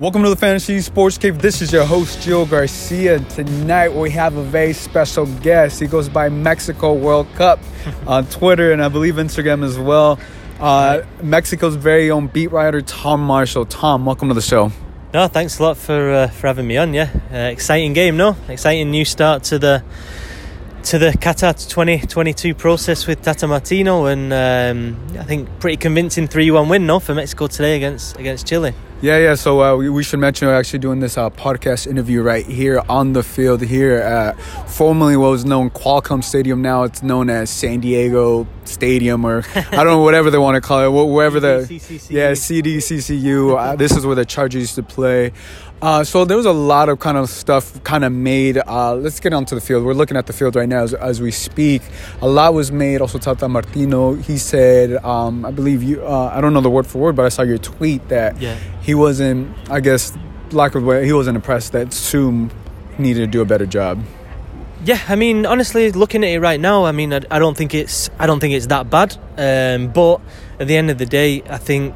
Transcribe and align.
Welcome 0.00 0.22
to 0.22 0.30
the 0.30 0.36
Fantasy 0.36 0.80
Sports 0.80 1.18
Cave. 1.18 1.42
This 1.42 1.60
is 1.60 1.72
your 1.72 1.84
host, 1.84 2.20
Gio 2.20 2.48
Garcia. 2.48 3.18
Tonight 3.18 3.92
we 3.92 4.10
have 4.10 4.36
a 4.36 4.44
very 4.44 4.72
special 4.72 5.26
guest. 5.40 5.80
He 5.80 5.88
goes 5.88 6.08
by 6.08 6.28
Mexico 6.28 6.92
World 6.94 7.26
Cup 7.34 7.58
on 8.06 8.24
Twitter 8.26 8.70
and 8.70 8.80
I 8.80 8.90
believe 8.90 9.16
Instagram 9.16 9.64
as 9.64 9.76
well. 9.76 10.20
Uh, 10.60 11.02
Mexico's 11.20 11.74
very 11.74 12.12
own 12.12 12.28
beat 12.28 12.52
writer, 12.52 12.80
Tom 12.80 13.20
Marshall. 13.20 13.66
Tom, 13.66 14.06
welcome 14.06 14.28
to 14.28 14.34
the 14.34 14.40
show. 14.40 14.70
No, 15.12 15.26
thanks 15.26 15.58
a 15.58 15.64
lot 15.64 15.76
for 15.76 16.12
uh, 16.12 16.28
for 16.28 16.46
having 16.46 16.68
me 16.68 16.76
on. 16.76 16.94
Yeah, 16.94 17.10
uh, 17.32 17.50
exciting 17.50 17.92
game. 17.92 18.16
No, 18.16 18.36
exciting 18.46 18.92
new 18.92 19.04
start 19.04 19.42
to 19.44 19.58
the 19.58 19.82
to 20.84 20.98
the 21.00 21.10
Qatar 21.10 21.54
2022 21.68 22.54
process 22.54 23.08
with 23.08 23.22
Tata 23.22 23.48
Martino, 23.48 24.06
and 24.06 24.32
um, 24.32 25.18
I 25.18 25.24
think 25.24 25.48
pretty 25.58 25.76
convincing 25.76 26.28
3-1 26.28 26.70
win. 26.70 26.86
No, 26.86 27.00
for 27.00 27.14
Mexico 27.14 27.48
today 27.48 27.74
against 27.74 28.16
against 28.16 28.46
Chile. 28.46 28.74
Yeah, 29.00 29.18
yeah. 29.18 29.36
So 29.36 29.62
uh, 29.62 29.76
we, 29.76 29.88
we, 29.88 30.02
should 30.02 30.18
mention 30.18 30.48
we're 30.48 30.54
actually 30.58 30.80
doing 30.80 30.98
this 30.98 31.16
uh, 31.16 31.30
podcast 31.30 31.86
interview 31.86 32.20
right 32.20 32.44
here 32.44 32.82
on 32.88 33.12
the 33.12 33.22
field 33.22 33.62
here 33.62 33.94
at 33.94 34.32
formerly 34.68 35.16
what 35.16 35.30
was 35.30 35.44
known 35.44 35.70
Qualcomm 35.70 36.24
Stadium. 36.24 36.62
Now 36.62 36.82
it's 36.82 37.00
known 37.00 37.30
as 37.30 37.48
San 37.48 37.78
Diego 37.78 38.48
Stadium, 38.64 39.24
or 39.24 39.44
I 39.54 39.62
don't 39.70 39.86
know 39.86 40.02
whatever 40.02 40.30
they 40.30 40.38
want 40.38 40.56
to 40.56 40.60
call 40.60 40.82
it. 40.82 41.12
Wherever 41.12 41.38
the 41.38 41.60
yeah 42.10 42.32
SDCCU. 42.32 43.56
Uh, 43.56 43.76
this 43.76 43.92
is 43.92 44.04
where 44.04 44.16
the 44.16 44.24
Chargers 44.24 44.62
used 44.62 44.74
to 44.74 44.82
play. 44.82 45.32
Uh, 45.80 46.02
so 46.02 46.24
there 46.24 46.36
was 46.36 46.46
a 46.46 46.52
lot 46.52 46.88
of 46.88 46.98
kind 46.98 47.16
of 47.16 47.30
stuff 47.30 47.82
kind 47.84 48.04
of 48.04 48.12
made. 48.12 48.58
Uh, 48.58 48.94
let's 48.96 49.20
get 49.20 49.32
onto 49.32 49.54
the 49.54 49.60
field. 49.60 49.84
We're 49.84 49.94
looking 49.94 50.16
at 50.16 50.26
the 50.26 50.32
field 50.32 50.56
right 50.56 50.68
now 50.68 50.82
as, 50.82 50.92
as 50.94 51.20
we 51.20 51.30
speak. 51.30 51.82
A 52.20 52.28
lot 52.28 52.52
was 52.52 52.72
made. 52.72 53.00
Also, 53.00 53.18
Tata 53.18 53.48
Martino, 53.48 54.14
he 54.14 54.38
said, 54.38 54.96
um, 55.04 55.44
I 55.44 55.52
believe 55.52 55.82
you, 55.82 56.04
uh, 56.04 56.32
I 56.34 56.40
don't 56.40 56.52
know 56.52 56.60
the 56.60 56.70
word 56.70 56.86
for 56.86 56.98
word, 56.98 57.16
but 57.16 57.26
I 57.26 57.28
saw 57.28 57.42
your 57.42 57.58
tweet 57.58 58.08
that 58.08 58.40
yeah. 58.40 58.56
he 58.82 58.94
wasn't, 58.94 59.56
I 59.70 59.78
guess, 59.78 60.16
lack 60.50 60.74
of 60.74 60.82
way, 60.82 61.06
he 61.06 61.12
wasn't 61.12 61.36
impressed 61.36 61.72
that 61.72 61.92
Zoom 61.92 62.50
needed 62.98 63.20
to 63.20 63.26
do 63.28 63.40
a 63.40 63.44
better 63.44 63.66
job. 63.66 64.02
Yeah, 64.84 65.00
I 65.08 65.14
mean, 65.14 65.46
honestly, 65.46 65.92
looking 65.92 66.24
at 66.24 66.30
it 66.30 66.40
right 66.40 66.58
now, 66.58 66.86
I 66.86 66.92
mean, 66.92 67.12
I, 67.12 67.20
I 67.30 67.38
don't 67.38 67.56
think 67.56 67.74
it's, 67.74 68.10
I 68.18 68.26
don't 68.26 68.40
think 68.40 68.54
it's 68.54 68.66
that 68.66 68.90
bad. 68.90 69.16
Um, 69.36 69.92
but 69.92 70.20
at 70.58 70.66
the 70.66 70.76
end 70.76 70.90
of 70.90 70.98
the 70.98 71.06
day, 71.06 71.42
I 71.48 71.58
think, 71.58 71.94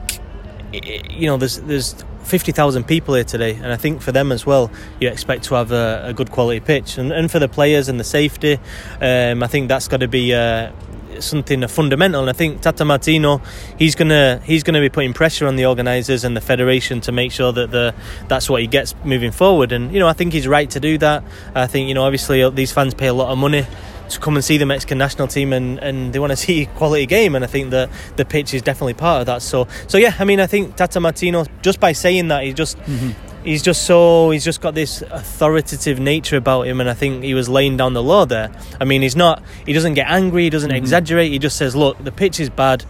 you 0.73 1.27
know, 1.27 1.37
there's, 1.37 1.61
there's 1.61 1.95
50,000 2.25 2.85
people 2.85 3.15
here 3.15 3.25
today, 3.25 3.55
and 3.55 3.67
I 3.67 3.77
think 3.77 4.03
for 4.03 4.13
them 4.13 4.33
as 4.33 4.47
well, 4.47 4.71
you 5.01 5.09
expect 5.09 5.45
to 5.45 5.55
have 5.55 5.73
a, 5.73 6.03
a 6.07 6.15
good 6.15 6.31
quality 6.31 6.61
pitch. 6.61 6.99
And, 6.99 7.13
and, 7.13 7.31
for 7.31 7.39
the 7.39 7.49
players 7.49 7.89
and 7.89 7.99
the 7.99 8.05
safety, 8.05 8.59
um, 9.01 9.43
I 9.43 9.47
think 9.47 9.69
that's 9.69 9.89
got 9.89 10.01
to 10.01 10.09
be 10.09 10.35
uh, 10.35 10.73
something 11.21 11.67
fundamental. 11.69 12.21
And 12.21 12.31
I 12.31 12.33
think 12.33 12.61
Tata 12.61 12.85
Martino, 12.85 13.41
he's 13.79 13.95
gonna 13.95 14.41
he's 14.45 14.63
gonna 14.63 14.81
be 14.81 14.89
putting 14.89 15.13
pressure 15.13 15.47
on 15.47 15.57
the 15.57 15.67
organisers 15.67 16.25
and 16.25 16.37
the 16.37 16.41
federation 16.41 17.01
to 17.03 17.13
make 17.13 17.33
sure 17.33 17.53
that 17.53 17.71
the 17.71 17.95
that's 18.29 18.49
what 18.49 18.61
he 18.61 18.67
gets 18.67 18.95
moving 19.05 19.33
forward. 19.33 19.73
And 19.73 19.93
you 19.93 19.99
know, 19.99 20.09
I 20.09 20.13
think 20.13 20.33
he's 20.33 20.49
right 20.49 20.69
to 20.71 20.81
do 20.81 20.99
that. 20.99 21.25
I 21.55 21.67
think 21.67 21.89
you 21.89 21.95
know, 21.95 22.05
obviously, 22.05 22.49
these 22.51 22.73
fans 22.73 22.95
pay 22.95 23.07
a 23.07 23.15
lot 23.15 23.31
of 23.31 23.39
money 23.39 23.67
to 24.09 24.21
come 24.21 24.35
and 24.37 24.45
see 24.45 24.57
the 24.59 24.67
Mexican 24.67 24.99
national 24.99 25.29
team 25.29 25.53
and, 25.53 25.79
and 25.79 26.13
they 26.13 26.19
want 26.19 26.31
to 26.31 26.37
see 26.47 26.67
quality 26.77 27.07
game 27.07 27.35
and 27.35 27.45
I 27.45 27.49
think 27.49 27.71
that 27.71 27.91
the 28.17 28.25
pitch 28.25 28.55
is 28.55 28.63
definitely 28.63 28.95
part 28.95 29.21
of 29.21 29.27
that 29.27 29.43
so 29.43 29.69
so 29.87 29.99
yeah 29.99 30.15
I 30.19 30.25
mean 30.25 30.41
I 30.41 30.47
think 30.47 30.77
Tata 30.77 31.01
Martino 31.01 31.45
just 31.63 31.81
by 31.81 31.93
saying 31.93 32.29
that 32.29 32.45
he 32.45 32.53
just 32.53 32.79
mm-hmm. 32.79 33.11
he's 33.45 33.63
just 33.63 33.85
so 33.85 34.31
he's 34.31 34.45
just 34.45 34.61
got 34.61 34.75
this 34.75 35.03
authoritative 35.03 35.99
nature 35.99 36.37
about 36.37 36.67
him 36.67 36.81
and 36.81 36.89
I 36.89 36.95
think 36.95 37.25
he 37.25 37.35
was 37.35 37.49
laying 37.49 37.77
down 37.77 37.93
the 37.93 38.03
law 38.03 38.25
there 38.25 38.51
I 38.81 38.85
mean 38.85 39.03
he's 39.03 39.17
not 39.17 39.43
he 39.67 39.73
doesn't 39.73 39.95
get 39.95 40.09
angry 40.09 40.45
he 40.45 40.51
doesn't 40.51 40.71
mm-hmm. 40.71 40.77
exaggerate 40.77 41.33
he 41.33 41.39
just 41.39 41.57
says 41.57 41.75
look 41.77 42.03
the 42.03 42.13
pitch 42.13 42.41
is 42.41 42.51
bad 42.51 42.85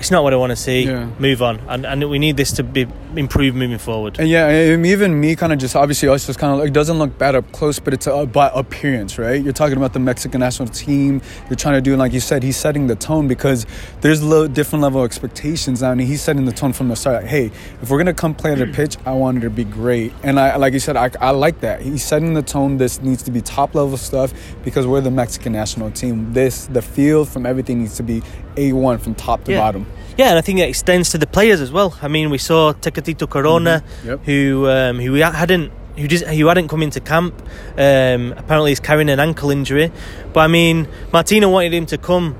it's 0.00 0.10
not 0.10 0.22
what 0.22 0.32
I 0.32 0.36
want 0.36 0.50
to 0.50 0.56
see. 0.56 0.84
Yeah. 0.84 1.10
Move 1.18 1.42
on, 1.42 1.60
and 1.68 1.84
and 1.84 2.08
we 2.08 2.18
need 2.18 2.38
this 2.38 2.52
to 2.52 2.62
be 2.62 2.86
improved 3.16 3.54
moving 3.54 3.76
forward. 3.76 4.18
And 4.18 4.28
yeah, 4.28 4.74
even 4.74 5.20
me, 5.20 5.36
kind 5.36 5.52
of 5.52 5.58
just 5.58 5.76
obviously 5.76 6.08
us 6.08 6.26
just 6.26 6.38
kind 6.38 6.54
of 6.54 6.58
like 6.58 6.72
doesn't 6.72 6.98
look 6.98 7.18
bad 7.18 7.34
up 7.34 7.52
close, 7.52 7.78
but 7.78 7.92
it's 7.92 8.06
about 8.06 8.56
appearance, 8.56 9.18
right? 9.18 9.42
You're 9.42 9.52
talking 9.52 9.76
about 9.76 9.92
the 9.92 9.98
Mexican 9.98 10.40
national 10.40 10.68
team. 10.68 11.20
You're 11.50 11.56
trying 11.56 11.74
to 11.74 11.82
do, 11.82 11.94
like 11.96 12.14
you 12.14 12.20
said, 12.20 12.42
he's 12.42 12.56
setting 12.56 12.86
the 12.86 12.96
tone 12.96 13.28
because 13.28 13.66
there's 14.00 14.22
a 14.22 14.48
different 14.48 14.82
level 14.82 15.02
of 15.02 15.04
expectations 15.04 15.82
now, 15.82 15.92
and 15.92 16.00
he's 16.00 16.22
setting 16.22 16.46
the 16.46 16.52
tone 16.52 16.72
from 16.72 16.88
the 16.88 16.96
start. 16.96 17.22
Like, 17.22 17.30
hey, 17.30 17.50
if 17.82 17.90
we're 17.90 17.98
gonna 17.98 18.14
come 18.14 18.34
play 18.34 18.52
on 18.52 18.58
the 18.58 18.64
mm. 18.64 18.74
pitch, 18.74 18.96
I 19.04 19.12
want 19.12 19.36
it 19.36 19.40
to 19.42 19.50
be 19.50 19.64
great, 19.64 20.14
and 20.22 20.40
I 20.40 20.56
like 20.56 20.72
you 20.72 20.80
said, 20.80 20.96
I, 20.96 21.10
I 21.20 21.30
like 21.32 21.60
that. 21.60 21.82
He's 21.82 22.02
setting 22.02 22.32
the 22.32 22.42
tone. 22.42 22.78
This 22.78 23.02
needs 23.02 23.22
to 23.24 23.30
be 23.30 23.42
top 23.42 23.74
level 23.74 23.98
stuff 23.98 24.32
because 24.64 24.86
we're 24.86 25.02
the 25.02 25.10
Mexican 25.10 25.52
national 25.52 25.90
team. 25.90 26.32
This 26.32 26.66
the 26.68 26.80
field 26.80 27.28
from 27.28 27.44
everything 27.44 27.80
needs 27.80 27.96
to 27.98 28.02
be 28.02 28.22
a 28.56 28.72
one 28.72 28.98
from 28.98 29.14
top 29.14 29.44
to 29.44 29.52
yeah. 29.52 29.58
bottom. 29.58 29.86
Yeah, 30.16 30.30
and 30.30 30.38
I 30.38 30.42
think 30.42 30.58
it 30.58 30.68
extends 30.68 31.10
to 31.12 31.18
the 31.18 31.26
players 31.26 31.60
as 31.60 31.72
well. 31.72 31.96
I 32.02 32.08
mean, 32.08 32.30
we 32.30 32.38
saw 32.38 32.72
Tecatito 32.72 33.28
Corona, 33.28 33.82
mm-hmm. 33.82 34.08
yep. 34.08 34.24
who 34.24 34.68
um, 34.68 34.98
who 34.98 35.14
hadn't 35.14 35.72
who 35.96 36.08
just 36.08 36.24
who 36.26 36.46
hadn't 36.46 36.68
come 36.68 36.82
into 36.82 37.00
camp. 37.00 37.34
Um, 37.78 38.34
apparently, 38.36 38.70
he's 38.70 38.80
carrying 38.80 39.08
an 39.08 39.20
ankle 39.20 39.50
injury. 39.50 39.92
But 40.32 40.40
I 40.40 40.48
mean, 40.48 40.88
Martino 41.12 41.48
wanted 41.48 41.72
him 41.72 41.86
to 41.86 41.98
come, 41.98 42.36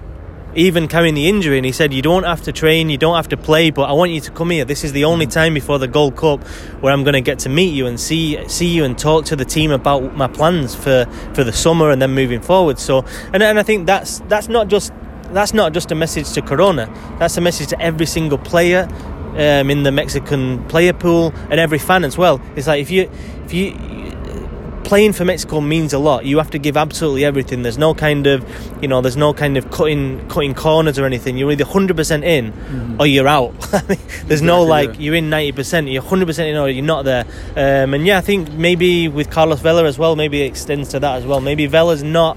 even 0.55 0.89
carrying 0.89 1.15
the 1.15 1.29
injury, 1.29 1.57
and 1.57 1.65
he 1.65 1.73
said, 1.73 1.95
"You 1.95 2.03
don't 2.03 2.25
have 2.25 2.43
to 2.43 2.53
train, 2.53 2.91
you 2.91 2.99
don't 2.99 3.17
have 3.17 3.29
to 3.29 3.37
play, 3.37 3.71
but 3.71 3.83
I 3.89 3.93
want 3.93 4.11
you 4.11 4.21
to 4.21 4.31
come 4.31 4.51
here. 4.51 4.65
This 4.65 4.85
is 4.85 4.93
the 4.93 5.05
only 5.05 5.27
mm-hmm. 5.27 5.41
time 5.41 5.55
before 5.55 5.79
the 5.79 5.89
Gold 5.89 6.17
Cup 6.17 6.47
where 6.81 6.93
I'm 6.93 7.03
going 7.03 7.15
to 7.15 7.21
get 7.21 7.39
to 7.41 7.49
meet 7.49 7.73
you 7.73 7.87
and 7.87 7.99
see 7.99 8.47
see 8.49 8.69
you 8.69 8.85
and 8.85 8.99
talk 8.99 9.25
to 9.27 9.37
the 9.37 9.45
team 9.45 9.71
about 9.71 10.17
my 10.17 10.29
plans 10.29 10.75
for, 10.75 11.07
for 11.35 11.45
the 11.45 11.53
summer 11.53 11.91
and 11.91 12.03
then 12.03 12.13
moving 12.13 12.41
forward." 12.41 12.79
So, 12.79 13.05
and 13.33 13.43
and 13.43 13.59
I 13.59 13.63
think 13.63 13.87
that's 13.87 14.21
that's 14.29 14.49
not 14.49 14.69
just 14.69 14.93
that's 15.33 15.55
not 15.55 15.73
just 15.73 15.91
a 15.91 15.95
message 15.95 16.33
to 16.33 16.43
Corona. 16.43 16.93
That's 17.19 17.37
a 17.37 17.41
message 17.41 17.69
to 17.69 17.81
every 17.81 18.07
single 18.07 18.39
player 18.39 18.89
um, 19.33 19.71
in 19.71 19.83
the 19.83 19.93
Mexican 19.93 20.65
player 20.69 20.93
pool 20.93 21.33
and 21.51 21.61
every 21.61 21.79
fan 21.79 22.05
as 22.05 22.19
well. 22.19 22.41
It's 22.57 22.67
like 22.67 22.81
if 22.81 22.91
you 22.91 23.11
if 23.45 23.53
you 23.53 23.75
playing 24.91 25.13
for 25.13 25.25
Mexico 25.25 25.61
means 25.61 25.93
a 25.93 26.01
lot. 26.01 26.25
You 26.25 26.39
have 26.39 26.51
to 26.51 26.59
give 26.59 26.77
absolutely 26.77 27.25
everything. 27.25 27.63
There's 27.63 27.79
no 27.79 27.95
kind 27.95 28.27
of, 28.27 28.45
you 28.83 28.89
know, 28.89 29.01
there's 29.01 29.17
no 29.17 29.33
kind 29.33 29.57
of 29.57 29.71
cutting 29.71 30.27
cutting 30.29 30.53
corners 30.53 30.99
or 30.99 31.07
anything. 31.07 31.37
You're 31.37 31.53
either 31.53 31.65
100% 31.65 32.25
in 32.25 32.53
mm-hmm. 32.53 33.01
or 33.01 33.07
you're 33.07 33.29
out. 33.29 33.55
there's 34.25 34.43
no 34.43 34.65
like 34.65 34.99
you're 34.99 35.15
in 35.15 35.31
90%, 35.31 35.93
you're 35.93 36.03
100% 36.03 36.51
in 36.51 36.57
or 36.57 36.69
you're 36.69 36.85
not 36.85 37.05
there. 37.05 37.25
Um, 37.51 37.95
and 37.95 38.05
yeah, 38.05 38.19
I 38.19 38.21
think 38.21 38.51
maybe 38.53 39.07
with 39.07 39.31
Carlos 39.31 39.61
Vela 39.61 39.85
as 39.85 39.97
well, 39.97 40.17
maybe 40.17 40.43
it 40.43 40.47
extends 40.47 40.89
to 40.89 40.99
that 40.99 41.19
as 41.19 41.25
well. 41.25 41.41
Maybe 41.41 41.67
Vela's 41.67 42.03
not 42.03 42.37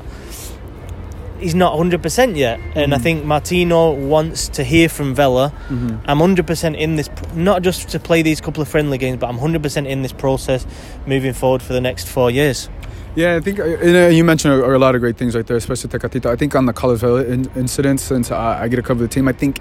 he's 1.43 1.55
not 1.55 1.77
100% 1.77 2.35
yet. 2.35 2.59
And 2.59 2.73
mm-hmm. 2.73 2.93
I 2.93 2.97
think 2.97 3.25
Martino 3.25 3.91
wants 3.91 4.47
to 4.49 4.63
hear 4.63 4.89
from 4.89 5.13
Vela. 5.13 5.53
Mm-hmm. 5.67 5.97
I'm 6.05 6.19
100% 6.19 6.77
in 6.77 6.95
this, 6.95 7.09
not 7.33 7.61
just 7.61 7.89
to 7.89 7.99
play 7.99 8.21
these 8.21 8.41
couple 8.41 8.61
of 8.61 8.69
friendly 8.69 8.97
games, 8.97 9.17
but 9.17 9.27
I'm 9.27 9.37
100% 9.37 9.87
in 9.87 10.01
this 10.01 10.13
process 10.13 10.65
moving 11.05 11.33
forward 11.33 11.61
for 11.61 11.73
the 11.73 11.81
next 11.81 12.07
four 12.07 12.31
years. 12.31 12.69
Yeah, 13.15 13.35
I 13.35 13.41
think 13.41 13.59
uh, 13.59 14.07
you 14.07 14.23
mentioned 14.23 14.55
a, 14.55 14.75
a, 14.75 14.79
lot 14.79 14.95
of 14.95 15.01
great 15.01 15.17
things 15.17 15.35
right 15.35 15.45
there, 15.45 15.57
especially 15.57 15.91
Tecatito. 15.91 16.31
I 16.31 16.35
think 16.35 16.55
on 16.55 16.65
the 16.65 16.73
Carlos 16.73 16.99
Vela 16.99 17.23
in, 17.23 17.47
incident, 17.55 17.99
since 17.99 18.31
uh, 18.31 18.37
I 18.37 18.67
get 18.67 18.77
to 18.77 18.81
cover 18.81 19.03
of 19.03 19.09
the 19.09 19.13
team, 19.13 19.27
I 19.27 19.33
think, 19.33 19.59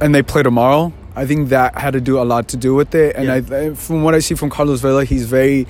and 0.00 0.14
they 0.14 0.22
play 0.22 0.44
tomorrow. 0.44 0.92
I 1.16 1.26
think 1.26 1.48
that 1.48 1.76
had 1.76 1.92
to 1.92 2.00
do 2.00 2.20
a 2.20 2.22
lot 2.22 2.48
to 2.48 2.56
do 2.56 2.74
with 2.74 2.94
it. 2.94 3.16
And 3.16 3.26
yeah. 3.26 3.56
I, 3.56 3.74
from 3.74 4.02
what 4.04 4.14
I 4.14 4.20
see 4.20 4.34
from 4.34 4.50
Carlos 4.50 4.80
Vela, 4.80 5.04
he's 5.04 5.26
very 5.26 5.66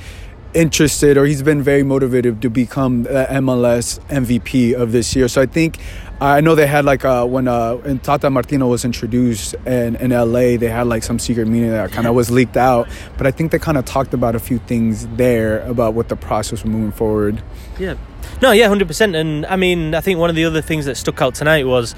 interested 0.54 1.16
or 1.16 1.24
he's 1.24 1.42
been 1.42 1.62
very 1.62 1.82
motivated 1.82 2.40
to 2.42 2.50
become 2.50 3.02
the 3.02 3.26
MLS 3.30 3.98
MVP 4.08 4.74
of 4.74 4.92
this 4.92 5.14
year. 5.14 5.28
So 5.28 5.42
I 5.42 5.46
think 5.46 5.78
I 6.20 6.40
know 6.40 6.54
they 6.54 6.66
had 6.66 6.84
like 6.84 7.04
uh, 7.04 7.26
when 7.26 7.48
uh, 7.48 7.76
Tata 7.98 8.30
Martino 8.30 8.68
was 8.68 8.84
introduced 8.84 9.54
in, 9.66 9.96
in 9.96 10.10
LA, 10.10 10.56
they 10.56 10.68
had 10.68 10.86
like 10.86 11.02
some 11.02 11.18
secret 11.18 11.46
meeting 11.48 11.70
that 11.70 11.90
kind 11.90 12.06
of 12.06 12.14
was 12.14 12.30
leaked 12.30 12.56
out. 12.56 12.88
But 13.18 13.26
I 13.26 13.30
think 13.30 13.50
they 13.50 13.58
kind 13.58 13.76
of 13.76 13.84
talked 13.84 14.14
about 14.14 14.34
a 14.34 14.38
few 14.38 14.58
things 14.58 15.06
there 15.08 15.60
about 15.62 15.94
what 15.94 16.08
the 16.08 16.16
process 16.16 16.62
was 16.62 16.64
moving 16.64 16.92
forward. 16.92 17.42
Yeah. 17.78 17.96
No, 18.40 18.52
yeah, 18.52 18.68
hundred 18.68 18.88
percent. 18.88 19.14
And 19.16 19.44
I 19.46 19.56
mean, 19.56 19.94
I 19.94 20.00
think 20.00 20.18
one 20.18 20.30
of 20.30 20.36
the 20.36 20.44
other 20.44 20.62
things 20.62 20.86
that 20.86 20.96
stuck 20.96 21.20
out 21.20 21.34
tonight 21.34 21.66
was, 21.66 21.94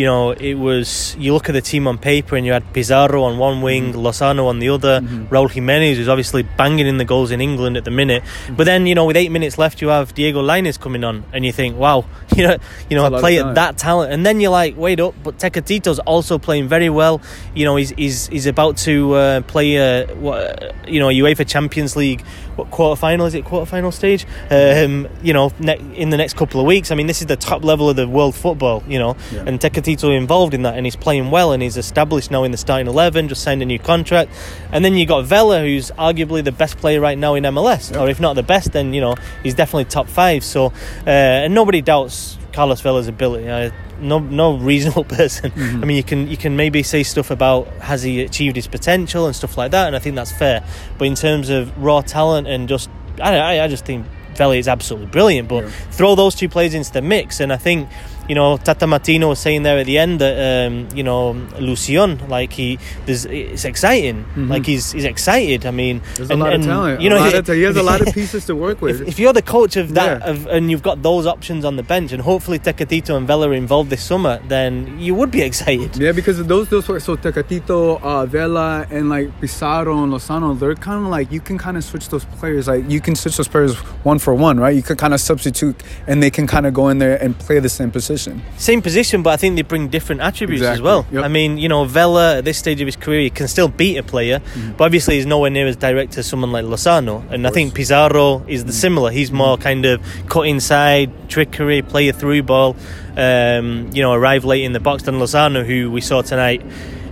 you 0.00 0.06
know, 0.06 0.30
it 0.30 0.54
was 0.54 1.14
you 1.18 1.34
look 1.34 1.50
at 1.50 1.52
the 1.52 1.60
team 1.60 1.86
on 1.86 1.98
paper 1.98 2.34
and 2.34 2.46
you 2.46 2.52
had 2.52 2.72
Pizarro 2.72 3.22
on 3.24 3.36
one 3.36 3.60
wing, 3.60 3.92
mm-hmm. 3.92 4.00
Lozano 4.00 4.46
on 4.46 4.58
the 4.58 4.70
other, 4.70 5.02
mm-hmm. 5.02 5.26
Raul 5.26 5.50
Jimenez 5.50 5.98
who's 5.98 6.08
obviously 6.08 6.42
banging 6.42 6.86
in 6.86 6.96
the 6.96 7.04
goals 7.04 7.30
in 7.30 7.42
England 7.42 7.76
at 7.76 7.84
the 7.84 7.90
minute. 7.90 8.22
Mm-hmm. 8.22 8.56
But 8.56 8.64
then 8.64 8.86
you 8.86 8.94
know, 8.94 9.04
with 9.04 9.18
eight 9.18 9.30
minutes 9.30 9.58
left, 9.58 9.82
you 9.82 9.88
have 9.88 10.14
Diego 10.14 10.42
Lainez 10.42 10.80
coming 10.80 11.04
on, 11.04 11.24
and 11.34 11.44
you 11.44 11.52
think, 11.52 11.76
wow, 11.76 12.06
you 12.34 12.46
know, 12.46 12.56
you 12.88 12.96
know, 12.96 13.04
a 13.04 13.20
player 13.20 13.52
that 13.52 13.76
talent, 13.76 14.10
and 14.10 14.24
then 14.24 14.40
you're 14.40 14.50
like, 14.50 14.74
wait 14.78 15.00
up, 15.00 15.14
but 15.22 15.36
Tecatito's 15.36 15.98
also 15.98 16.38
playing 16.38 16.66
very 16.66 16.88
well. 16.88 17.20
You 17.54 17.66
know, 17.66 17.76
he's 17.76 17.90
he's, 17.90 18.26
he's 18.28 18.46
about 18.46 18.78
to 18.78 19.12
uh, 19.12 19.40
play, 19.42 19.76
uh, 19.76 20.14
what, 20.14 20.88
you 20.88 20.98
know, 20.98 21.08
UEFA 21.08 21.46
Champions 21.46 21.94
League 21.94 22.24
what 22.60 22.70
quarter 22.70 22.98
final 22.98 23.24
is 23.24 23.34
it? 23.34 23.44
Quarter 23.44 23.66
final 23.66 23.90
stage. 23.90 24.26
Um, 24.50 25.08
you 25.22 25.32
know, 25.32 25.50
ne- 25.58 25.80
in 25.96 26.10
the 26.10 26.16
next 26.18 26.36
couple 26.36 26.60
of 26.60 26.66
weeks. 26.66 26.90
I 26.90 26.94
mean, 26.94 27.06
this 27.06 27.22
is 27.22 27.26
the 27.26 27.36
top 27.36 27.64
level 27.64 27.88
of 27.88 27.96
the 27.96 28.06
world 28.06 28.34
football. 28.34 28.82
You 28.86 28.98
know, 28.98 29.16
yeah. 29.32 29.44
and 29.46 29.58
Tecatito 29.58 29.89
involved 29.94 30.54
in 30.54 30.62
that, 30.62 30.76
and 30.76 30.86
he's 30.86 30.96
playing 30.96 31.30
well, 31.30 31.52
and 31.52 31.62
he's 31.62 31.76
established 31.76 32.30
now 32.30 32.44
in 32.44 32.50
the 32.50 32.56
starting 32.56 32.86
eleven. 32.86 33.28
Just 33.28 33.42
signed 33.42 33.62
a 33.62 33.66
new 33.66 33.78
contract, 33.78 34.30
and 34.72 34.84
then 34.84 34.94
you 34.94 35.06
got 35.06 35.24
Vela, 35.24 35.60
who's 35.60 35.90
arguably 35.92 36.42
the 36.42 36.52
best 36.52 36.78
player 36.78 37.00
right 37.00 37.18
now 37.18 37.34
in 37.34 37.44
MLS, 37.44 37.92
yeah. 37.92 38.00
or 38.00 38.08
if 38.08 38.20
not 38.20 38.34
the 38.34 38.42
best, 38.42 38.72
then 38.72 38.94
you 38.94 39.00
know 39.00 39.14
he's 39.42 39.54
definitely 39.54 39.86
top 39.86 40.08
five. 40.08 40.44
So, 40.44 40.66
uh, 41.06 41.10
and 41.10 41.54
nobody 41.54 41.82
doubts 41.82 42.38
Carlos 42.52 42.80
Vela's 42.80 43.08
ability. 43.08 43.72
No, 44.00 44.18
no 44.18 44.56
reasonable 44.56 45.04
person. 45.18 45.50
Mm-hmm. 45.50 45.82
I 45.82 45.86
mean, 45.86 45.96
you 45.96 46.02
can 46.02 46.28
you 46.28 46.36
can 46.36 46.56
maybe 46.56 46.82
say 46.82 47.02
stuff 47.02 47.30
about 47.30 47.68
has 47.80 48.02
he 48.02 48.22
achieved 48.22 48.56
his 48.56 48.66
potential 48.66 49.26
and 49.26 49.36
stuff 49.36 49.56
like 49.56 49.70
that, 49.72 49.86
and 49.86 49.96
I 49.96 49.98
think 49.98 50.16
that's 50.16 50.32
fair. 50.32 50.64
But 50.98 51.06
in 51.06 51.14
terms 51.14 51.50
of 51.50 51.76
raw 51.82 52.00
talent 52.00 52.46
and 52.46 52.68
just, 52.68 52.90
I, 53.20 53.36
I, 53.36 53.64
I 53.64 53.68
just 53.68 53.84
think 53.84 54.06
Vela 54.34 54.56
is 54.56 54.68
absolutely 54.68 55.08
brilliant. 55.08 55.48
But 55.48 55.64
yeah. 55.64 55.70
throw 55.90 56.14
those 56.14 56.34
two 56.34 56.48
players 56.48 56.74
into 56.74 56.92
the 56.92 57.02
mix, 57.02 57.40
and 57.40 57.52
I 57.52 57.56
think 57.56 57.88
you 58.30 58.36
know, 58.36 58.56
Tata 58.58 58.86
Martino 58.86 59.30
was 59.30 59.40
saying 59.40 59.64
there 59.64 59.78
at 59.78 59.86
the 59.86 59.98
end 59.98 60.20
that 60.20 60.36
um, 60.68 60.86
you 60.94 61.02
know 61.02 61.34
Lucion, 61.58 62.28
like 62.28 62.52
he, 62.52 62.78
there's, 63.04 63.24
it's 63.24 63.64
exciting. 63.64 64.18
Mm-hmm. 64.22 64.48
Like 64.48 64.64
he's 64.64 64.92
he's 64.92 65.04
excited. 65.04 65.66
I 65.66 65.72
mean, 65.72 66.00
there's 66.14 66.30
and, 66.30 66.40
a 66.40 66.44
lot 66.44 66.52
and, 66.52 66.62
of 66.62 66.68
talent. 66.68 67.00
You 67.00 67.10
know, 67.10 67.24
he, 67.24 67.54
he, 67.54 67.62
has 67.62 67.76
a 67.76 67.82
lot 67.82 68.00
of 68.00 68.14
pieces 68.18 68.46
to 68.46 68.54
work 68.54 68.80
with. 68.80 69.00
If, 69.00 69.08
if 69.08 69.18
you're 69.18 69.32
the 69.32 69.42
coach 69.42 69.74
of 69.76 69.94
that, 69.94 70.20
yeah. 70.20 70.30
of, 70.30 70.46
and 70.46 70.70
you've 70.70 70.84
got 70.90 71.02
those 71.02 71.26
options 71.26 71.64
on 71.64 71.74
the 71.74 71.82
bench, 71.82 72.12
and 72.12 72.22
hopefully 72.22 72.60
Tecatito 72.60 73.16
and 73.16 73.26
Vela 73.26 73.48
are 73.48 73.52
involved 73.52 73.90
this 73.90 74.04
summer, 74.04 74.40
then 74.46 75.00
you 75.00 75.16
would 75.16 75.32
be 75.32 75.42
excited. 75.42 75.96
Yeah, 75.96 76.12
because 76.12 76.38
those 76.46 76.68
those 76.68 76.86
were 76.86 77.00
so 77.00 77.16
Tecatito, 77.16 78.00
uh, 78.00 78.26
Vela, 78.26 78.86
and 78.90 79.08
like 79.08 79.40
Pizarro 79.40 80.04
and 80.04 80.12
Lozano, 80.12 80.56
they're 80.56 80.76
kind 80.76 81.04
of 81.04 81.10
like 81.10 81.32
you 81.32 81.40
can 81.40 81.58
kind 81.58 81.76
of 81.76 81.82
switch 81.82 82.08
those 82.10 82.26
players. 82.38 82.68
Like 82.68 82.88
you 82.88 83.00
can 83.00 83.16
switch 83.16 83.38
those 83.38 83.48
players 83.48 83.74
one 84.06 84.20
for 84.20 84.36
one, 84.36 84.60
right? 84.60 84.76
You 84.76 84.84
can 84.84 84.96
kind 84.96 85.14
of 85.14 85.20
substitute, 85.20 85.82
and 86.06 86.22
they 86.22 86.30
can 86.30 86.46
kind 86.46 86.64
of 86.64 86.74
go 86.74 86.86
in 86.90 86.98
there 86.98 87.20
and 87.20 87.36
play 87.36 87.58
the 87.58 87.68
same 87.68 87.90
position 87.90 88.19
position. 88.24 88.58
Same 88.58 88.82
position, 88.82 89.22
but 89.22 89.30
I 89.30 89.36
think 89.36 89.56
they 89.56 89.62
bring 89.62 89.88
different 89.88 90.20
attributes 90.20 90.60
exactly. 90.60 90.78
as 90.78 90.82
well. 90.82 91.06
Yep. 91.10 91.24
I 91.24 91.28
mean, 91.28 91.58
you 91.58 91.68
know, 91.68 91.84
Vela 91.84 92.38
at 92.38 92.44
this 92.44 92.58
stage 92.58 92.80
of 92.80 92.86
his 92.86 92.96
career 92.96 93.20
he 93.20 93.30
can 93.30 93.48
still 93.48 93.68
beat 93.68 93.96
a 93.96 94.02
player, 94.02 94.40
mm-hmm. 94.40 94.72
but 94.72 94.84
obviously 94.84 95.16
he's 95.16 95.26
nowhere 95.26 95.50
near 95.50 95.66
as 95.66 95.76
direct 95.76 96.16
as 96.18 96.26
someone 96.26 96.52
like 96.52 96.64
Lozano. 96.64 97.28
And 97.30 97.46
I 97.46 97.50
think 97.50 97.74
Pizarro 97.74 98.44
is 98.46 98.64
the 98.64 98.70
mm-hmm. 98.70 98.80
similar. 98.80 99.10
He's 99.10 99.32
more 99.32 99.56
kind 99.56 99.84
of 99.84 100.00
cut 100.28 100.42
inside, 100.42 101.28
trickery, 101.28 101.82
play 101.82 102.08
a 102.08 102.12
through 102.12 102.42
ball. 102.42 102.76
Um, 103.16 103.90
you 103.92 104.02
know, 104.02 104.12
arrive 104.12 104.44
late 104.44 104.62
in 104.62 104.72
the 104.72 104.80
box 104.80 105.02
than 105.02 105.16
Lozano, 105.16 105.66
who 105.66 105.90
we 105.90 106.00
saw 106.00 106.22
tonight 106.22 106.62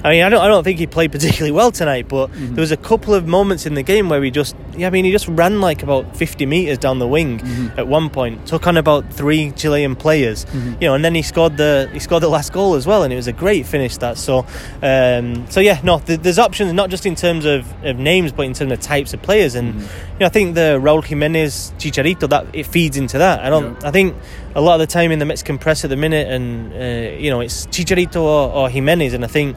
I 0.05 0.11
mean, 0.11 0.23
I 0.23 0.29
don't, 0.29 0.41
I 0.41 0.47
don't 0.47 0.63
think 0.63 0.79
he 0.79 0.87
played 0.87 1.11
particularly 1.13 1.53
well 1.53 1.73
tonight, 1.73 2.09
but 2.09 2.29
mm-hmm. 2.29 2.55
there 2.55 2.63
was 2.63 2.71
a 2.71 2.77
couple 2.77 3.15
of 3.15 3.27
moments 3.27 3.67
in 3.67 3.75
the 3.75 3.83
game 3.83 4.09
where 4.09 4.23
he 4.23 4.31
just, 4.31 4.55
yeah, 4.77 4.87
I 4.87 4.91
mean, 4.91 5.05
he 5.05 5.11
just 5.11 5.27
ran 5.29 5.61
like 5.61 5.83
about 5.83 6.17
50 6.17 6.47
meters 6.47 6.79
down 6.79 6.99
the 6.99 7.09
wing 7.09 7.39
mm-hmm. 7.39 7.79
at 7.79 7.89
one 7.89 8.09
point, 8.09 8.47
took 8.47 8.67
on 8.67 8.77
about 8.77 9.13
three 9.13 9.51
Chilean 9.53 9.97
players, 9.97 10.45
mm-hmm. 10.45 10.81
you 10.81 10.89
know, 10.89 10.95
and 10.95 11.05
then 11.05 11.15
he 11.15 11.23
scored 11.23 11.57
the 11.57 11.91
he 11.93 11.99
scored 11.99 12.23
the 12.23 12.29
last 12.29 12.53
goal 12.53 12.75
as 12.75 12.87
well, 12.87 13.03
and 13.03 13.13
it 13.13 13.17
was 13.17 13.27
a 13.27 13.33
great 13.33 13.67
finish. 13.67 13.97
That 13.99 14.19
so, 14.19 14.47
um, 14.83 15.51
so 15.51 15.61
yeah, 15.61 15.81
no, 15.83 15.99
th- 15.99 16.21
there's 16.21 16.39
options 16.39 16.73
not 16.73 16.91
just 16.91 17.05
in 17.07 17.17
terms 17.17 17.45
of, 17.45 17.67
of 17.85 17.99
names, 17.99 18.31
but 18.31 18.47
in 18.47 18.53
terms 18.53 18.71
of 18.73 18.81
types 18.81 19.15
of 19.15 19.23
players, 19.23 19.55
and 19.57 19.75
mm-hmm. 19.75 20.13
you 20.13 20.19
know, 20.21 20.27
I 20.27 20.31
think 20.31 20.55
the 20.55 20.79
Raúl 20.81 21.03
Jiménez 21.03 21.73
Chicharito 21.79 22.29
that 22.29 22.47
it 22.53 22.67
feeds 22.67 22.97
into 22.97 23.19
that. 23.19 23.41
I 23.41 23.51
don't, 23.51 23.81
yeah. 23.81 23.89
I 23.89 23.91
think 23.91 24.15
a 24.55 24.61
lot 24.61 24.75
of 24.75 24.81
the 24.81 24.87
time 24.87 25.11
in 25.11 25.19
the 25.19 25.25
Mexican 25.25 25.59
press 25.59 25.85
at 25.85 25.91
the 25.91 25.97
minute, 25.97 26.29
and 26.29 26.73
uh, 26.73 27.19
you 27.19 27.31
know, 27.31 27.41
it's 27.41 27.67
Chicharito 27.67 28.23
or, 28.23 28.53
or 28.53 28.69
Jimenez, 28.69 29.13
and 29.15 29.25
I 29.25 29.29
think 29.29 29.57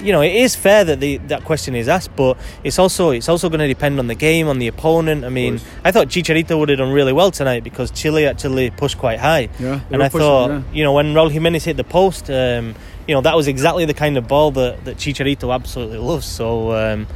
you 0.00 0.12
know, 0.12 0.20
it 0.20 0.34
is 0.34 0.54
fair 0.54 0.84
that 0.84 1.00
the, 1.00 1.16
that 1.28 1.44
question 1.44 1.74
is 1.74 1.88
asked, 1.88 2.14
but 2.16 2.36
it's 2.62 2.78
also 2.78 3.10
it's 3.10 3.28
also 3.28 3.48
going 3.48 3.60
to 3.60 3.68
depend 3.68 3.98
on 3.98 4.06
the 4.06 4.14
game, 4.14 4.48
on 4.48 4.58
the 4.58 4.68
opponent. 4.68 5.24
I 5.24 5.28
mean, 5.28 5.60
I 5.84 5.92
thought 5.92 6.08
Chicharito 6.08 6.58
would 6.58 6.68
have 6.68 6.78
done 6.78 6.92
really 6.92 7.12
well 7.12 7.30
tonight 7.30 7.64
because 7.64 7.90
Chile 7.90 8.26
actually 8.26 8.70
pushed 8.70 8.98
quite 8.98 9.18
high. 9.18 9.48
Yeah, 9.58 9.80
and 9.90 10.02
I 10.02 10.08
pushing, 10.08 10.20
thought, 10.20 10.50
yeah. 10.50 10.62
you 10.72 10.84
know, 10.84 10.92
when 10.92 11.14
Raúl 11.14 11.30
Jiménez 11.30 11.64
hit 11.64 11.76
the 11.76 11.84
post, 11.84 12.30
um, 12.30 12.74
you 13.06 13.14
know, 13.14 13.20
that 13.22 13.36
was 13.36 13.48
exactly 13.48 13.84
the 13.84 13.94
kind 13.94 14.16
of 14.16 14.28
ball 14.28 14.50
that, 14.52 14.84
that 14.84 14.96
Chicharito 14.96 15.54
absolutely 15.54 15.98
loves. 15.98 16.26
So, 16.26 16.72
um, 16.72 17.06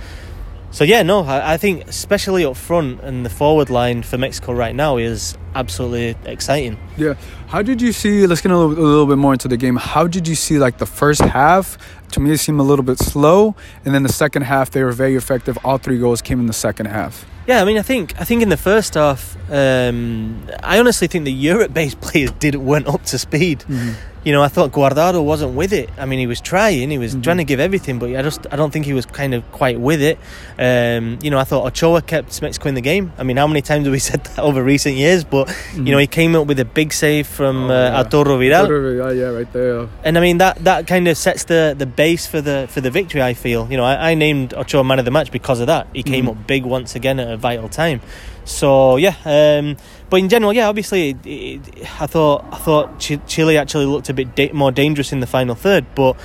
so 0.70 0.84
yeah, 0.84 1.02
no, 1.02 1.24
I, 1.24 1.54
I, 1.54 1.56
think 1.56 1.88
especially 1.88 2.44
up 2.44 2.56
front 2.56 3.00
and 3.00 3.26
the 3.26 3.30
forward 3.30 3.70
line 3.70 4.02
for 4.02 4.16
Mexico 4.16 4.52
right 4.52 4.74
now 4.74 4.98
is 4.98 5.36
absolutely 5.54 6.16
exciting. 6.30 6.78
Yeah. 6.96 7.14
How 7.48 7.62
did 7.62 7.82
you 7.82 7.92
see? 7.92 8.26
Let's 8.26 8.40
get 8.40 8.52
a 8.52 8.56
little, 8.56 8.72
a 8.72 8.86
little 8.86 9.06
bit 9.06 9.18
more 9.18 9.32
into 9.32 9.48
the 9.48 9.56
game. 9.56 9.76
How 9.76 10.06
did 10.06 10.28
you 10.28 10.36
see 10.36 10.58
like 10.58 10.78
the 10.78 10.86
first 10.86 11.22
half? 11.22 11.76
To 12.12 12.20
me, 12.20 12.32
it 12.32 12.38
seemed 12.38 12.60
a 12.60 12.64
little 12.64 12.84
bit 12.84 12.98
slow, 12.98 13.56
and 13.84 13.94
then 13.94 14.04
the 14.04 14.12
second 14.12 14.42
half 14.42 14.70
they 14.70 14.84
were 14.84 14.92
very 14.92 15.16
effective. 15.16 15.58
All 15.64 15.78
three 15.78 15.98
goals 15.98 16.22
came 16.22 16.38
in 16.38 16.46
the 16.46 16.52
second 16.52 16.86
half. 16.86 17.26
Yeah, 17.46 17.62
I 17.62 17.64
mean, 17.64 17.78
I 17.78 17.82
think 17.82 18.20
I 18.20 18.24
think 18.24 18.42
in 18.42 18.48
the 18.48 18.56
first 18.56 18.94
half, 18.94 19.36
um, 19.50 20.46
I 20.62 20.78
honestly 20.78 21.08
think 21.08 21.24
the 21.24 21.32
Europe-based 21.32 22.00
players 22.06 22.30
did 22.32 22.54
weren't 22.54 22.86
up 22.86 23.02
to 23.06 23.18
speed. 23.18 23.60
Mm-hmm 23.60 24.09
you 24.24 24.32
know, 24.32 24.42
I 24.42 24.48
thought 24.48 24.72
Guardado 24.72 25.24
wasn't 25.24 25.54
with 25.54 25.72
it. 25.72 25.88
I 25.96 26.04
mean, 26.04 26.18
he 26.18 26.26
was 26.26 26.40
trying, 26.40 26.90
he 26.90 26.98
was 26.98 27.12
mm-hmm. 27.12 27.22
trying 27.22 27.38
to 27.38 27.44
give 27.44 27.58
everything, 27.58 27.98
but 27.98 28.14
I 28.14 28.22
just 28.22 28.46
I 28.50 28.56
don't 28.56 28.70
think 28.70 28.84
he 28.84 28.92
was 28.92 29.06
kind 29.06 29.32
of 29.34 29.50
quite 29.52 29.80
with 29.80 30.02
it. 30.02 30.18
Um, 30.58 31.18
you 31.22 31.30
know, 31.30 31.38
I 31.38 31.44
thought 31.44 31.66
Ochoa 31.66 32.02
kept 32.02 32.40
Mexico 32.42 32.68
in 32.68 32.74
the 32.74 32.80
game. 32.82 33.12
I 33.16 33.22
mean, 33.22 33.38
how 33.38 33.46
many 33.46 33.62
times 33.62 33.86
have 33.86 33.92
we 33.92 33.98
said 34.10 34.24
that 34.24 34.38
over 34.38 34.62
recent 34.62 34.96
years? 34.96 35.24
But 35.24 35.48
mm-hmm. 35.48 35.86
you 35.86 35.92
know, 35.92 35.98
he 35.98 36.06
came 36.06 36.36
up 36.36 36.46
with 36.46 36.60
a 36.60 36.64
big 36.64 36.92
save 36.92 37.26
from 37.26 37.70
oh, 37.70 37.74
uh, 37.74 37.90
yeah. 37.90 37.96
Arturo 37.98 38.36
Vidal. 38.36 38.62
Arturo 38.62 38.92
Vidal, 38.92 39.14
yeah, 39.14 39.26
right 39.26 39.52
there. 39.52 39.88
And 40.04 40.18
I 40.18 40.20
mean 40.20 40.38
that 40.38 40.64
that 40.64 40.86
kind 40.86 41.08
of 41.08 41.16
sets 41.16 41.44
the, 41.44 41.74
the 41.76 41.86
base 41.86 42.26
for 42.26 42.40
the 42.40 42.66
for 42.70 42.80
the 42.80 42.90
victory. 42.90 43.22
I 43.22 43.34
feel. 43.34 43.70
You 43.70 43.78
know, 43.78 43.84
I, 43.84 44.10
I 44.10 44.14
named 44.14 44.52
Ochoa 44.54 44.84
man 44.84 44.98
of 44.98 45.04
the 45.04 45.10
match 45.10 45.30
because 45.30 45.60
of 45.60 45.66
that. 45.68 45.86
He 45.94 46.02
came 46.02 46.26
mm-hmm. 46.26 46.40
up 46.40 46.46
big 46.46 46.64
once 46.64 46.94
again 46.94 47.18
at 47.20 47.30
a 47.30 47.36
vital 47.36 47.68
time. 47.68 48.00
So 48.44 48.96
yeah, 48.96 49.14
um, 49.24 49.76
but 50.10 50.18
in 50.18 50.28
general, 50.28 50.52
yeah, 50.52 50.68
obviously, 50.68 51.10
it, 51.10 51.16
it, 51.24 52.00
I 52.00 52.06
thought 52.06 52.44
I 52.50 52.58
thought 52.58 52.98
Chile 52.98 53.56
actually 53.56 53.86
looked 53.86 54.08
a 54.08 54.14
bit 54.14 54.34
da- 54.34 54.52
more 54.52 54.72
dangerous 54.72 55.12
in 55.12 55.20
the 55.20 55.26
final 55.26 55.54
third. 55.54 55.86
But 55.94 56.16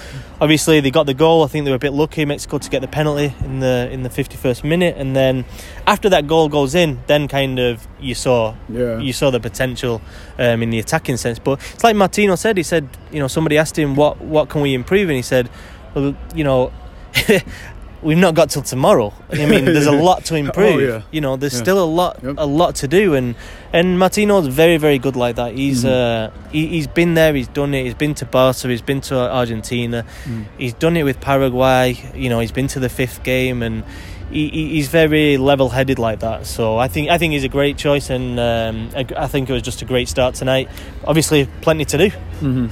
obviously, 0.41 0.79
they 0.79 0.89
got 0.89 1.05
the 1.05 1.13
goal. 1.13 1.43
I 1.43 1.47
think 1.47 1.65
they 1.65 1.71
were 1.71 1.75
a 1.75 1.79
bit 1.79 1.93
lucky, 1.93 2.25
Mexico, 2.25 2.57
to 2.57 2.69
get 2.69 2.81
the 2.81 2.87
penalty 2.87 3.35
in 3.41 3.59
the 3.59 3.87
in 3.91 4.01
the 4.01 4.09
fifty 4.09 4.37
first 4.37 4.63
minute. 4.63 4.95
And 4.97 5.15
then 5.15 5.45
after 5.85 6.09
that 6.09 6.25
goal 6.25 6.49
goes 6.49 6.73
in, 6.73 6.99
then 7.05 7.27
kind 7.27 7.59
of 7.59 7.87
you 7.99 8.15
saw 8.15 8.55
yeah. 8.69 8.97
you 8.97 9.13
saw 9.13 9.29
the 9.29 9.39
potential 9.39 10.01
um, 10.39 10.63
in 10.63 10.71
the 10.71 10.79
attacking 10.79 11.17
sense. 11.17 11.37
But 11.37 11.61
it's 11.75 11.83
like 11.83 11.95
Martino 11.95 12.35
said. 12.35 12.57
He 12.57 12.63
said, 12.63 12.89
you 13.11 13.19
know, 13.19 13.27
somebody 13.27 13.59
asked 13.59 13.77
him 13.77 13.95
what 13.95 14.19
what 14.19 14.49
can 14.49 14.61
we 14.61 14.73
improve, 14.73 15.09
and 15.09 15.15
he 15.15 15.21
said, 15.21 15.49
well, 15.93 16.15
you 16.33 16.43
know. 16.43 16.73
we've 18.05 18.17
not 18.17 18.35
got 18.35 18.51
till 18.51 18.61
tomorrow. 18.61 19.11
I 19.31 19.45
mean, 19.45 19.65
there's 19.65 19.87
a 19.87 19.91
lot 19.91 20.23
to 20.25 20.35
improve. 20.35 20.75
Oh, 20.75 20.79
yeah. 20.79 21.01
You 21.11 21.21
know, 21.21 21.35
there's 21.35 21.55
yeah. 21.55 21.63
still 21.63 21.83
a 21.83 21.85
lot, 21.85 22.19
yep. 22.23 22.35
a 22.37 22.45
lot 22.45 22.75
to 22.75 22.87
do, 22.87 23.15
and 23.15 23.35
and 23.73 23.99
Martino's 23.99 24.47
very, 24.47 24.77
very 24.77 24.99
good 24.99 25.15
like 25.15 25.35
that. 25.35 25.55
He's 25.55 25.83
mm-hmm. 25.83 26.35
uh, 26.37 26.49
he, 26.51 26.77
has 26.77 26.87
been 26.87 27.15
there, 27.15 27.33
he's 27.33 27.49
done 27.49 27.73
it. 27.73 27.83
He's 27.83 27.95
been 27.95 28.13
to 28.15 28.25
Barca, 28.25 28.67
he's 28.67 28.81
been 28.81 29.01
to 29.01 29.15
Argentina, 29.17 30.05
mm. 30.23 30.45
he's 30.57 30.73
done 30.73 30.95
it 30.95 31.03
with 31.03 31.19
Paraguay. 31.19 31.97
You 32.13 32.29
know, 32.29 32.39
he's 32.39 32.53
been 32.53 32.67
to 32.67 32.79
the 32.79 32.89
fifth 32.89 33.23
game, 33.23 33.63
and 33.63 33.83
he, 34.31 34.49
he's 34.49 34.87
very 34.87 35.37
level-headed 35.37 35.99
like 35.99 36.19
that. 36.19 36.45
So 36.45 36.77
I 36.77 36.87
think 36.87 37.09
I 37.09 37.17
think 37.17 37.33
he's 37.33 37.43
a 37.43 37.49
great 37.49 37.77
choice, 37.77 38.09
and 38.09 38.39
um, 38.39 38.89
I 38.95 39.27
think 39.27 39.49
it 39.49 39.53
was 39.53 39.63
just 39.63 39.81
a 39.81 39.85
great 39.85 40.07
start 40.07 40.35
tonight. 40.35 40.69
Obviously, 41.03 41.47
plenty 41.61 41.85
to 41.85 41.97
do. 41.97 42.09
Mm-hmm. 42.09 42.67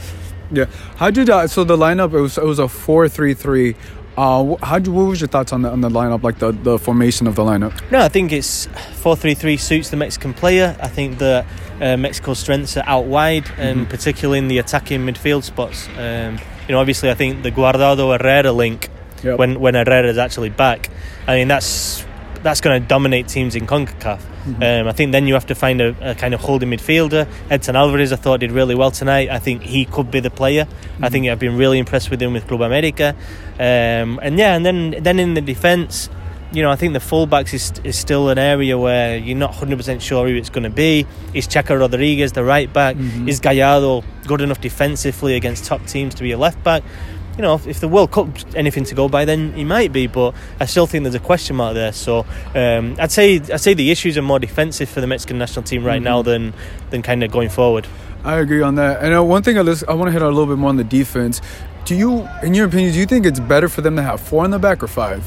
Yeah. 0.56 0.66
How 0.98 1.10
did 1.10 1.30
uh, 1.30 1.48
so 1.48 1.64
the 1.64 1.78
lineup? 1.78 2.14
It 2.14 2.22
was 2.22 2.38
it 2.38 2.46
was 2.46 2.60
a 2.60 2.68
four 2.68 3.10
three 3.10 3.34
three. 3.34 3.76
Uh, 4.16 4.56
how 4.62 4.80
what 4.80 5.08
was 5.10 5.22
your 5.22 5.28
thoughts 5.28 5.52
on 5.52 5.64
the 5.64 5.72
on 5.72 5.82
the 5.82 5.90
lineup, 5.90 6.22
like 6.22 6.38
the, 6.38 6.52
the 6.52 6.78
formation 6.78 7.26
of 7.26 7.36
the 7.36 7.42
lineup? 7.42 7.74
No, 7.92 8.00
I 8.00 8.10
think 8.10 8.32
it's 8.32 8.68
four 8.94 9.16
three 9.16 9.34
three 9.34 9.58
suits 9.58 9.90
the 9.90 9.98
Mexican 9.98 10.34
player. 10.34 10.78
I 10.80 10.88
think 10.88 11.18
that 11.18 11.46
uh, 11.82 11.98
Mexico's 11.98 12.38
strengths 12.38 12.78
are 12.78 12.84
out 12.86 13.06
wide, 13.06 13.50
and 13.58 13.82
mm-hmm. 13.82 13.90
particularly 13.90 14.40
in 14.40 14.50
the 14.50 14.60
attacking 14.60 15.02
midfield 15.02 15.44
spots. 15.44 15.88
Um, 15.98 16.38
you 16.68 16.74
know, 16.74 16.80
obviously, 16.80 17.10
I 17.10 17.16
think 17.16 17.42
the 17.42 17.52
Guardado 17.52 18.16
Herrera 18.16 18.52
link 18.52 18.90
yep. 19.24 19.40
when 19.40 19.60
when 19.60 19.74
Herrera 19.74 20.08
is 20.08 20.20
actually 20.20 20.50
back. 20.50 20.90
I 21.28 21.38
mean, 21.38 21.48
that's 21.48 22.06
that's 22.44 22.62
going 22.62 22.82
to 22.82 22.88
dominate 22.88 23.28
teams 23.28 23.56
in 23.56 23.66
Concacaf. 23.66 24.20
Mm-hmm. 24.20 24.62
Um, 24.62 24.88
I 24.88 24.92
think 24.92 25.14
then 25.14 25.26
you 25.26 25.34
have 25.34 25.46
to 25.48 25.56
find 25.56 25.82
a, 25.82 26.12
a, 26.12 26.16
kind 26.16 26.34
of 26.34 26.42
holding 26.42 26.70
midfielder. 26.70 27.28
Edson 27.50 27.76
Alvarez, 27.76 28.12
I 28.12 28.18
thought, 28.18 28.42
did 28.42 28.52
really 28.52 28.76
well 28.76 28.92
tonight. 28.92 29.30
I 29.30 29.40
think 29.40 29.64
he 29.64 29.86
could 29.86 30.12
be 30.12 30.20
the 30.20 30.30
player. 30.30 30.66
Mm-hmm. 30.66 31.06
I 31.06 31.10
think 31.10 31.28
I've 31.28 31.40
been 31.40 31.58
really 31.58 31.80
impressed 31.80 32.10
with 32.10 32.22
him 32.22 32.34
with 32.34 32.48
Club 32.48 32.62
America. 32.62 33.16
Um, 33.56 34.20
and 34.22 34.38
yeah, 34.38 34.56
and 34.56 34.66
then 34.66 34.96
then 35.02 35.20
in 35.20 35.34
the 35.34 35.42
defence, 35.42 36.10
you 36.52 36.62
know, 36.62 36.70
I 36.70 36.76
think 36.76 36.94
the 36.94 37.00
fullbacks 37.00 37.54
is, 37.54 37.74
is 37.84 37.98
still 37.98 38.30
an 38.30 38.38
area 38.38 38.78
where 38.78 39.18
you're 39.18 39.38
not 39.38 39.54
100% 39.54 40.02
sure 40.02 40.28
who 40.28 40.36
it's 40.36 40.50
going 40.50 40.64
to 40.64 40.70
be. 40.70 41.08
Is 41.34 41.48
Chaka 41.48 41.78
Rodriguez 41.78 42.34
the 42.34 42.44
right 42.44 42.72
back? 42.72 42.96
Mm-hmm. 42.96 43.28
Is 43.28 43.40
Gallardo 43.40 44.04
good 44.28 44.42
enough 44.42 44.62
defensively 44.62 45.36
against 45.36 45.66
top 45.66 45.86
teams 45.88 46.14
to 46.16 46.24
be 46.24 46.32
a 46.32 46.38
left 46.38 46.64
back? 46.64 46.84
You 47.38 47.42
know, 47.42 47.60
if 47.66 47.80
the 47.80 47.88
World 47.88 48.12
Cup's 48.12 48.46
anything 48.56 48.84
to 48.86 48.96
go 48.96 49.10
by, 49.10 49.26
then 49.26 49.54
he 49.54 49.64
might 49.64 49.92
be. 49.92 50.08
But 50.08 50.36
I 50.60 50.66
still 50.66 50.88
think 50.88 51.04
there's 51.04 51.16
a 51.16 51.20
question 51.20 51.56
mark 51.56 51.74
there. 51.74 51.92
So 51.92 52.26
um, 52.54 52.96
I'd 53.00 53.12
say 53.12 53.38
I'd 53.38 53.62
say 53.62 53.74
the 53.74 53.92
issues 53.92 54.18
are 54.18 54.22
more 54.22 54.40
defensive 54.40 54.90
for 54.90 55.02
the 55.02 55.08
Mexican 55.08 55.38
national 55.38 55.64
team 55.64 55.84
right 55.84 55.96
mm-hmm. 55.96 56.04
now 56.04 56.22
than 56.22 56.54
than 56.92 57.02
kind 57.02 57.24
of 57.24 57.32
going 57.32 57.50
forward. 57.50 57.88
I 58.24 58.38
agree 58.38 58.62
on 58.62 58.76
that. 58.76 59.04
And 59.04 59.14
uh, 59.14 59.24
one 59.24 59.44
thing 59.44 59.58
I, 59.58 59.62
list, 59.62 59.84
I 59.88 59.94
want 59.94 60.08
to 60.08 60.12
hit 60.14 60.22
on 60.22 60.32
a 60.32 60.36
little 60.36 60.54
bit 60.54 60.58
more 60.58 60.70
on 60.70 60.78
the 60.78 60.84
defense. 60.86 61.42
Do 61.84 61.94
you, 61.94 62.28
in 62.42 62.54
your 62.54 62.68
opinion, 62.68 62.94
do 62.94 63.00
you 63.00 63.06
think 63.06 63.26
it's 63.26 63.42
better 63.42 63.68
for 63.68 63.82
them 63.82 63.98
to 63.98 64.02
have 64.02 64.22
four 64.22 64.46
in 64.46 64.52
the 64.52 64.60
back 64.60 64.82
or 64.82 64.88
five? 64.88 65.26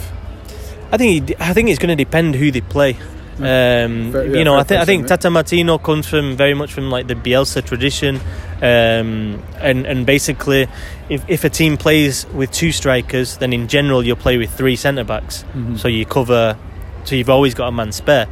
I 0.91 0.97
think 0.97 1.35
I 1.41 1.53
think 1.53 1.69
it's 1.69 1.79
going 1.79 1.97
to 1.97 2.03
depend 2.03 2.37
who 2.37 2.51
they 2.51 2.61
play. 2.61 2.97
Um, 3.39 4.13
fair, 4.13 4.27
yeah, 4.27 4.39
you 4.39 4.45
know, 4.45 4.57
I 4.57 4.63
think 4.63 4.81
I 4.81 4.85
think 4.85 5.07
Tata 5.07 5.29
Martino 5.29 5.77
comes 5.79 6.07
from 6.07 6.37
very 6.37 6.55
much 6.55 6.73
from 6.73 6.91
like 6.91 7.07
the 7.07 7.15
Bielsa 7.15 7.63
tradition, 7.65 8.17
um, 8.63 9.43
and 9.61 9.87
and 9.87 10.07
basically, 10.07 10.69
if 11.11 11.23
if 11.29 11.45
a 11.45 11.51
team 11.51 11.77
plays 11.77 12.27
with 12.29 12.51
two 12.51 12.73
strikers, 12.73 13.37
then 13.37 13.53
in 13.53 13.69
general 13.69 14.03
you'll 14.03 14.17
play 14.17 14.39
with 14.39 14.51
three 14.51 14.77
centre 14.77 15.05
backs. 15.05 15.43
Mm-hmm. 15.53 15.77
So 15.77 15.89
you 15.89 16.07
cover, 16.07 16.57
so 17.05 17.15
you've 17.15 17.31
always 17.31 17.55
got 17.55 17.69
a 17.69 17.73
man 17.73 17.93
spare. 17.93 18.27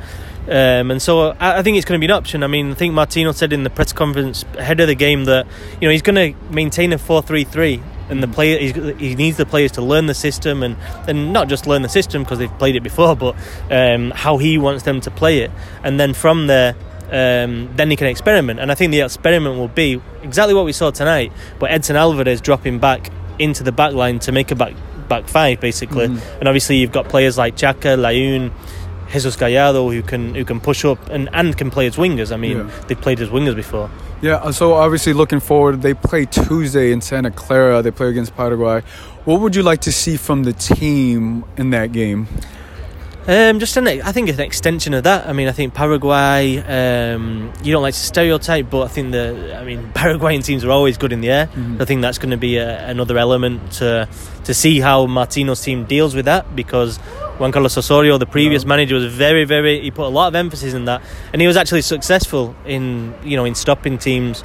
Um, 0.46 0.90
and 0.90 1.00
so 1.00 1.30
I, 1.40 1.58
I, 1.58 1.62
think 1.62 1.78
it's 1.78 1.86
going 1.86 1.98
to 1.98 2.06
be 2.06 2.10
an 2.10 2.16
option. 2.16 2.42
I 2.42 2.48
mean, 2.48 2.72
I 2.72 2.74
think 2.74 2.92
Martino 2.92 3.32
said 3.32 3.54
in 3.54 3.64
the 3.64 3.70
press 3.70 3.94
conference 3.94 4.44
ahead 4.58 4.78
of 4.80 4.88
the 4.88 4.94
game 4.94 5.24
that 5.24 5.46
you 5.80 5.88
know 5.88 5.92
he's 5.92 6.02
going 6.02 6.34
to 6.34 6.38
maintain 6.52 6.92
a 6.92 6.98
four-three-three, 6.98 7.82
and 8.08 8.22
the 8.22 8.28
player 8.28 8.58
he 8.58 9.14
needs 9.14 9.36
the 9.36 9.46
players 9.46 9.72
to 9.72 9.82
learn 9.82 10.06
the 10.06 10.14
system 10.14 10.62
and 10.62 10.76
and 11.08 11.32
not 11.32 11.48
just 11.48 11.66
learn 11.66 11.82
the 11.82 11.88
system 11.88 12.22
because 12.22 12.38
they've 12.38 12.58
played 12.58 12.76
it 12.76 12.82
before, 12.82 13.16
but 13.16 13.36
um, 13.70 14.10
how 14.10 14.38
he 14.38 14.58
wants 14.58 14.84
them 14.84 15.00
to 15.02 15.10
play 15.10 15.40
it, 15.40 15.50
and 15.82 15.98
then 15.98 16.14
from 16.14 16.46
there. 16.46 16.74
Um, 17.04 17.70
then 17.76 17.90
he 17.90 17.96
can 17.96 18.08
experiment, 18.08 18.58
and 18.58 18.72
I 18.72 18.74
think 18.74 18.90
the 18.90 19.02
experiment 19.02 19.56
will 19.58 19.68
be 19.68 20.00
exactly 20.22 20.54
what 20.54 20.64
we 20.64 20.72
saw 20.72 20.90
tonight. 20.90 21.32
But 21.60 21.70
Edson 21.70 21.96
Alvarez 21.96 22.40
dropping 22.40 22.80
back 22.80 23.10
into 23.38 23.62
the 23.62 23.70
back 23.70 23.92
line 23.92 24.18
to 24.20 24.32
make 24.32 24.50
a 24.50 24.56
back 24.56 24.74
back 25.06 25.28
five, 25.28 25.60
basically. 25.60 26.08
Mm-hmm. 26.08 26.38
And 26.40 26.48
obviously, 26.48 26.78
you've 26.78 26.92
got 26.92 27.08
players 27.08 27.38
like 27.38 27.56
Chaka, 27.56 27.88
Layun, 27.88 28.52
Jesus 29.14 29.36
Gallardo 29.36 29.90
who 29.90 30.02
can 30.02 30.34
who 30.34 30.44
can 30.44 30.60
push 30.60 30.84
up 30.84 31.08
and, 31.08 31.28
and 31.32 31.56
can 31.56 31.70
play 31.70 31.86
as 31.86 31.96
wingers. 31.96 32.32
I 32.32 32.36
mean, 32.36 32.58
yeah. 32.58 32.84
they've 32.88 33.00
played 33.00 33.20
as 33.20 33.28
wingers 33.28 33.54
before. 33.54 33.88
Yeah, 34.24 34.36
uh, 34.36 34.52
so 34.52 34.72
obviously 34.72 35.12
looking 35.12 35.38
forward, 35.38 35.82
they 35.82 35.92
play 35.92 36.24
Tuesday 36.24 36.92
in 36.92 37.02
Santa 37.02 37.30
Clara. 37.30 37.82
They 37.82 37.90
play 37.90 38.08
against 38.08 38.34
Paraguay. 38.34 38.80
What 39.26 39.42
would 39.42 39.54
you 39.54 39.62
like 39.62 39.82
to 39.82 39.92
see 39.92 40.16
from 40.16 40.44
the 40.44 40.54
team 40.54 41.44
in 41.58 41.68
that 41.70 41.92
game? 41.92 42.26
Um, 43.26 43.58
just 43.58 43.76
an, 43.76 43.86
I 43.86 44.12
think 44.12 44.30
it's 44.30 44.38
an 44.38 44.46
extension 44.46 44.94
of 44.94 45.04
that. 45.04 45.28
I 45.28 45.34
mean, 45.34 45.46
I 45.46 45.52
think 45.52 45.74
Paraguay. 45.74 46.56
Um, 46.56 47.52
you 47.62 47.70
don't 47.72 47.82
like 47.82 47.92
to 47.92 48.00
stereotype, 48.00 48.70
but 48.70 48.84
I 48.84 48.88
think 48.88 49.12
the. 49.12 49.58
I 49.60 49.62
mean, 49.62 49.92
Paraguayan 49.94 50.40
teams 50.40 50.64
are 50.64 50.70
always 50.70 50.96
good 50.96 51.12
in 51.12 51.20
the 51.20 51.28
air. 51.28 51.46
Mm-hmm. 51.48 51.82
I 51.82 51.84
think 51.84 52.00
that's 52.00 52.16
going 52.16 52.30
to 52.30 52.38
be 52.38 52.56
a, 52.56 52.88
another 52.88 53.18
element 53.18 53.72
to 53.72 54.08
to 54.44 54.54
see 54.54 54.80
how 54.80 55.04
Martino's 55.04 55.60
team 55.60 55.84
deals 55.84 56.14
with 56.14 56.24
that 56.24 56.56
because 56.56 56.98
Juan 57.38 57.52
Carlos 57.52 57.76
Osorio, 57.76 58.18
the 58.18 58.26
previous 58.26 58.64
no. 58.64 58.68
manager, 58.68 58.94
was 58.94 59.12
very, 59.12 59.44
very. 59.44 59.80
He 59.80 59.90
put 59.90 60.06
a 60.06 60.08
lot 60.08 60.28
of 60.28 60.34
emphasis 60.34 60.74
in 60.74 60.84
that, 60.84 61.02
and 61.32 61.40
he 61.40 61.48
was 61.48 61.56
actually 61.56 61.82
successful 61.82 62.54
in 62.64 63.14
you 63.24 63.36
know 63.36 63.44
in 63.44 63.54
stopping 63.54 63.98
teams 63.98 64.42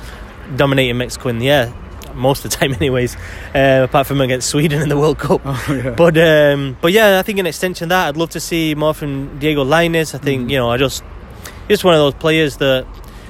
dominating 0.55 0.98
Mexico 0.98 1.29
in 1.29 1.39
the 1.39 1.50
air 1.50 1.74
most 2.15 2.46
of 2.46 2.51
the 2.51 2.58
time, 2.58 2.74
anyways. 2.79 3.15
Uh, 3.53 3.86
apart 3.88 4.08
from 4.08 4.22
against 4.22 4.50
Sweden 4.50 4.81
in 4.81 4.89
the 4.89 4.98
World 4.98 5.19
Cup. 5.19 5.41
Oh, 5.50 5.65
yeah. 5.69 5.91
But 5.91 6.17
um, 6.17 6.77
but 6.81 6.91
yeah, 6.91 7.19
I 7.19 7.24
think 7.24 7.39
an 7.39 7.48
extension 7.48 7.86
of 7.86 7.89
that, 7.89 8.10
I'd 8.10 8.17
love 8.17 8.29
to 8.31 8.39
see 8.39 8.75
more 8.75 8.93
from 8.93 9.39
Diego 9.39 9.63
Lainez. 9.63 10.13
I 10.13 10.17
think 10.17 10.48
mm. 10.48 10.51
you 10.51 10.58
know, 10.58 10.69
I 10.69 10.77
just 10.77 11.03
just 11.67 11.84
one 11.84 11.93
of 11.93 12.00
those 12.00 12.13
players 12.15 12.58
that 12.58 12.86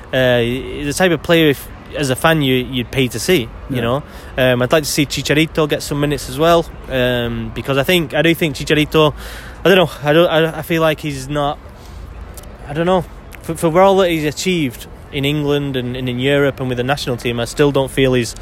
uh, 0.08 0.40
the 0.40 0.94
type 0.94 1.12
of 1.12 1.24
player 1.24 1.50
if 1.50 1.68
as 1.96 2.10
a 2.10 2.16
fan 2.16 2.42
you 2.42 2.56
you'd 2.56 2.92
pay 2.92 3.08
to 3.08 3.20
see. 3.20 3.42
You 3.42 3.50
yeah. 3.70 3.82
know, 3.82 4.04
um, 4.38 4.62
I'd 4.62 4.72
like 4.72 4.84
to 4.84 4.90
see 4.90 5.06
Chicharito 5.06 5.68
get 5.70 5.82
some 5.82 6.00
minutes 6.00 6.30
as 6.30 6.38
well 6.38 6.70
um, 6.88 7.52
because 7.54 7.78
I 7.78 7.84
think 7.84 8.14
I 8.14 8.22
do 8.22 8.34
think 8.36 8.56
Chicharito. 8.56 9.14
I 9.64 9.70
don't 9.70 9.78
know. 9.78 9.92
I 10.10 10.14
don't. 10.14 10.28
I, 10.28 10.60
I 10.60 10.62
feel 10.62 10.82
like 10.82 11.00
he's 11.02 11.28
not. 11.28 11.60
I 12.68 12.74
don't 12.74 12.86
know. 12.86 13.02
For, 13.42 13.56
for 13.56 13.82
all 13.82 13.98
that 13.98 14.10
he's 14.10 14.24
achieved 14.24 14.88
in 15.12 15.26
England 15.26 15.76
and, 15.76 15.98
and 15.98 16.08
in 16.08 16.20
Europe 16.20 16.60
and 16.60 16.70
with 16.70 16.78
the 16.78 16.84
national 16.84 17.18
team, 17.18 17.40
I 17.40 17.46
still 17.46 17.72
don't 17.72 17.92
feel 17.92 18.14
he's 18.14 18.36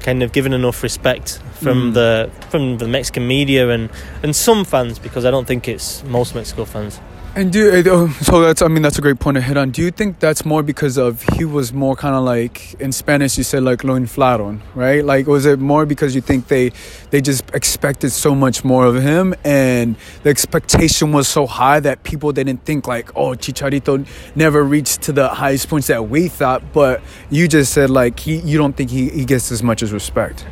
kind 0.00 0.22
of 0.22 0.32
given 0.32 0.52
enough 0.52 0.82
respect 0.82 1.38
from 1.54 1.90
mm. 1.90 1.94
the 1.94 2.30
from 2.48 2.78
the 2.78 2.88
Mexican 2.88 3.26
media 3.26 3.68
and 3.70 3.90
and 4.22 4.34
some 4.34 4.64
fans 4.64 4.98
because 4.98 5.24
I 5.24 5.30
don't 5.30 5.46
think 5.46 5.68
it's 5.68 6.02
most 6.04 6.34
Mexico 6.34 6.64
fans. 6.64 7.00
And 7.36 7.52
do 7.52 7.70
uh, 7.70 7.82
oh, 7.86 8.08
so 8.22 8.40
that's 8.40 8.60
I 8.60 8.66
mean 8.66 8.82
that's 8.82 8.98
a 8.98 9.00
great 9.00 9.20
point 9.20 9.36
to 9.36 9.40
hit 9.40 9.56
on. 9.56 9.70
Do 9.70 9.82
you 9.82 9.92
think 9.92 10.18
that's 10.18 10.44
more 10.44 10.64
because 10.64 10.98
of 10.98 11.22
he 11.36 11.44
was 11.44 11.72
more 11.72 11.94
kind 11.94 12.16
of 12.16 12.24
like 12.24 12.74
in 12.80 12.90
Spanish 12.90 13.38
you 13.38 13.44
said 13.44 13.62
like 13.62 13.84
lo 13.84 13.94
inflaron, 13.96 14.58
right? 14.74 15.04
Like 15.04 15.28
was 15.28 15.46
it 15.46 15.60
more 15.60 15.86
because 15.86 16.16
you 16.16 16.22
think 16.22 16.48
they 16.48 16.72
they 17.10 17.20
just 17.20 17.44
expected 17.54 18.10
so 18.10 18.34
much 18.34 18.64
more 18.64 18.84
of 18.84 19.00
him 19.00 19.36
and 19.44 19.94
the 20.24 20.30
expectation 20.30 21.12
was 21.12 21.28
so 21.28 21.46
high 21.46 21.78
that 21.78 22.02
people 22.02 22.32
didn't 22.32 22.64
think 22.64 22.88
like 22.88 23.14
oh 23.14 23.30
Chicharito 23.30 24.04
never 24.34 24.64
reached 24.64 25.02
to 25.02 25.12
the 25.12 25.28
highest 25.28 25.68
points 25.68 25.86
that 25.86 26.08
we 26.08 26.26
thought, 26.26 26.72
but 26.72 27.00
you 27.30 27.46
just 27.46 27.72
said 27.72 27.90
like 27.90 28.18
he 28.18 28.38
you 28.40 28.58
don't 28.58 28.76
think 28.76 28.90
he, 28.90 29.08
he 29.08 29.24
gets 29.24 29.52
as 29.52 29.62
much 29.62 29.84
as 29.84 29.92
respect. 29.92 30.44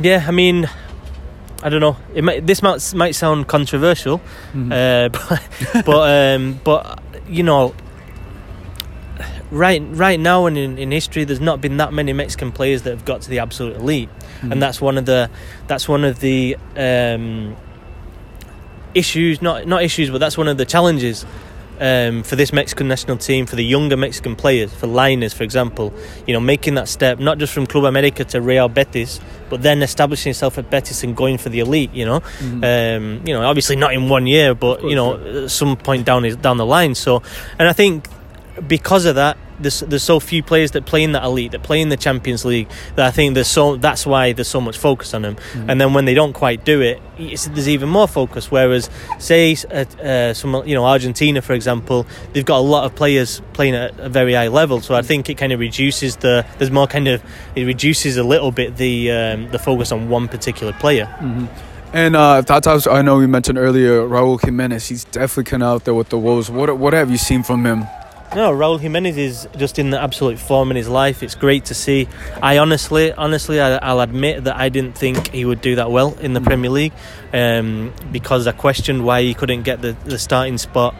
Yeah, 0.00 0.24
I 0.26 0.30
mean 0.30 0.70
I 1.62 1.68
don't 1.68 1.80
know. 1.80 1.96
It 2.14 2.24
might, 2.24 2.46
this 2.46 2.62
might 2.62 2.94
might 2.94 3.14
sound 3.14 3.46
controversial, 3.46 4.18
mm-hmm. 4.52 4.72
uh, 4.72 5.08
but 5.74 5.84
but, 5.84 6.34
um, 6.36 6.60
but 6.64 7.02
you 7.28 7.42
know, 7.42 7.74
right 9.50 9.80
right 9.90 10.18
now 10.18 10.46
and 10.46 10.58
in, 10.58 10.78
in 10.78 10.90
history, 10.90 11.24
there's 11.24 11.40
not 11.40 11.60
been 11.60 11.76
that 11.76 11.92
many 11.92 12.12
Mexican 12.12 12.50
players 12.50 12.82
that 12.82 12.90
have 12.90 13.04
got 13.04 13.22
to 13.22 13.30
the 13.30 13.38
absolute 13.38 13.76
elite, 13.76 14.08
mm-hmm. 14.08 14.52
and 14.52 14.62
that's 14.62 14.80
one 14.80 14.98
of 14.98 15.06
the 15.06 15.30
that's 15.68 15.88
one 15.88 16.04
of 16.04 16.18
the 16.20 16.56
um, 16.76 17.56
issues. 18.94 19.40
Not 19.40 19.66
not 19.66 19.84
issues, 19.84 20.10
but 20.10 20.18
that's 20.18 20.36
one 20.36 20.48
of 20.48 20.56
the 20.56 20.66
challenges 20.66 21.24
um, 21.82 22.22
for 22.22 22.36
this 22.36 22.52
Mexican 22.52 22.86
national 22.86 23.16
team, 23.16 23.44
for 23.44 23.56
the 23.56 23.64
younger 23.64 23.96
Mexican 23.96 24.36
players, 24.36 24.72
for 24.72 24.86
Lainez, 24.86 25.34
for 25.34 25.42
example, 25.42 25.92
you 26.28 26.32
know, 26.32 26.38
making 26.38 26.76
that 26.76 26.88
step 26.88 27.18
not 27.18 27.38
just 27.38 27.52
from 27.52 27.66
Club 27.66 27.84
America 27.84 28.24
to 28.24 28.40
Real 28.40 28.68
Betis, 28.68 29.20
but 29.50 29.62
then 29.62 29.82
establishing 29.82 30.30
yourself 30.30 30.58
at 30.58 30.70
Betis 30.70 31.02
and 31.02 31.16
going 31.16 31.38
for 31.38 31.48
the 31.48 31.58
elite. 31.58 31.92
You 31.92 32.06
know, 32.06 32.20
mm-hmm. 32.20 32.62
um, 32.62 33.26
you 33.26 33.34
know, 33.34 33.42
obviously 33.42 33.74
not 33.74 33.92
in 33.92 34.08
one 34.08 34.28
year, 34.28 34.54
but 34.54 34.84
you 34.84 34.94
know, 34.94 35.44
at 35.44 35.50
some 35.50 35.76
point 35.76 36.06
down 36.06 36.22
down 36.40 36.56
the 36.56 36.66
line. 36.66 36.94
So, 36.94 37.20
and 37.58 37.68
I 37.68 37.72
think 37.72 38.06
because 38.68 39.04
of 39.04 39.16
that, 39.16 39.36
there's 39.62 39.80
there's 39.80 40.02
so 40.02 40.20
few 40.20 40.42
players 40.42 40.72
that 40.72 40.86
play 40.86 41.02
in 41.02 41.12
that 41.12 41.24
elite, 41.24 41.52
that 41.52 41.62
play 41.62 41.80
in 41.80 41.88
the 41.88 41.96
Champions 41.96 42.44
League, 42.44 42.68
that 42.96 43.06
I 43.06 43.10
think 43.10 43.34
there's 43.34 43.48
so 43.48 43.76
that's 43.76 44.04
why 44.04 44.32
there's 44.32 44.48
so 44.48 44.60
much 44.60 44.78
focus 44.78 45.14
on 45.14 45.22
them. 45.22 45.36
Mm. 45.52 45.70
And 45.70 45.80
then 45.80 45.94
when 45.94 46.04
they 46.04 46.14
don't 46.14 46.32
quite 46.32 46.64
do 46.64 46.80
it, 46.80 47.00
there's 47.16 47.68
even 47.68 47.88
more 47.88 48.08
focus. 48.08 48.50
Whereas, 48.50 48.90
say, 49.18 49.56
uh, 49.70 49.84
uh, 50.02 50.34
some 50.34 50.66
you 50.66 50.74
know 50.74 50.84
Argentina, 50.84 51.40
for 51.42 51.54
example, 51.54 52.06
they've 52.32 52.44
got 52.44 52.58
a 52.58 52.66
lot 52.66 52.84
of 52.84 52.94
players 52.94 53.40
playing 53.52 53.74
at 53.74 53.98
a 53.98 54.08
very 54.08 54.34
high 54.34 54.48
level. 54.48 54.80
So 54.80 54.94
I 54.94 55.02
think 55.02 55.30
it 55.30 55.38
kind 55.38 55.52
of 55.52 55.60
reduces 55.60 56.16
the 56.16 56.44
there's 56.58 56.70
more 56.70 56.86
kind 56.86 57.08
of 57.08 57.22
it 57.56 57.64
reduces 57.64 58.16
a 58.16 58.24
little 58.24 58.50
bit 58.50 58.76
the 58.76 59.10
um, 59.10 59.50
the 59.50 59.58
focus 59.58 59.92
on 59.92 60.08
one 60.08 60.28
particular 60.28 60.72
player. 60.74 61.06
Mm-hmm. 61.20 61.46
And 61.94 62.16
uh, 62.16 62.40
that's 62.40 62.86
I 62.86 63.02
know 63.02 63.20
you 63.20 63.28
mentioned 63.28 63.58
earlier 63.58 64.00
Raul 64.00 64.42
Jimenez. 64.42 64.88
He's 64.88 65.04
definitely 65.04 65.44
kind 65.44 65.62
of 65.62 65.68
out 65.68 65.84
there 65.84 65.94
with 65.94 66.08
the 66.08 66.18
Wolves. 66.18 66.50
What 66.50 66.78
what 66.78 66.94
have 66.94 67.10
you 67.10 67.18
seen 67.18 67.42
from 67.42 67.66
him? 67.66 67.84
No, 68.34 68.50
Raul 68.50 68.80
Jimenez 68.80 69.18
is 69.18 69.48
just 69.58 69.78
in 69.78 69.90
the 69.90 70.00
absolute 70.00 70.38
form 70.38 70.70
in 70.70 70.76
his 70.76 70.88
life. 70.88 71.22
It's 71.22 71.34
great 71.34 71.66
to 71.66 71.74
see. 71.74 72.08
I 72.42 72.58
honestly, 72.58 73.12
honestly, 73.12 73.60
I, 73.60 73.92
will 73.92 74.00
admit 74.00 74.44
that 74.44 74.56
I 74.56 74.70
didn't 74.70 74.96
think 74.96 75.32
he 75.32 75.44
would 75.44 75.60
do 75.60 75.76
that 75.76 75.90
well 75.90 76.16
in 76.18 76.32
the 76.32 76.40
mm. 76.40 76.46
Premier 76.46 76.70
League 76.70 76.92
um, 77.34 77.92
because 78.10 78.46
I 78.46 78.52
questioned 78.52 79.04
why 79.04 79.20
he 79.22 79.34
couldn't 79.34 79.64
get 79.64 79.82
the, 79.82 79.92
the 80.04 80.18
starting 80.18 80.56
spot 80.56 80.94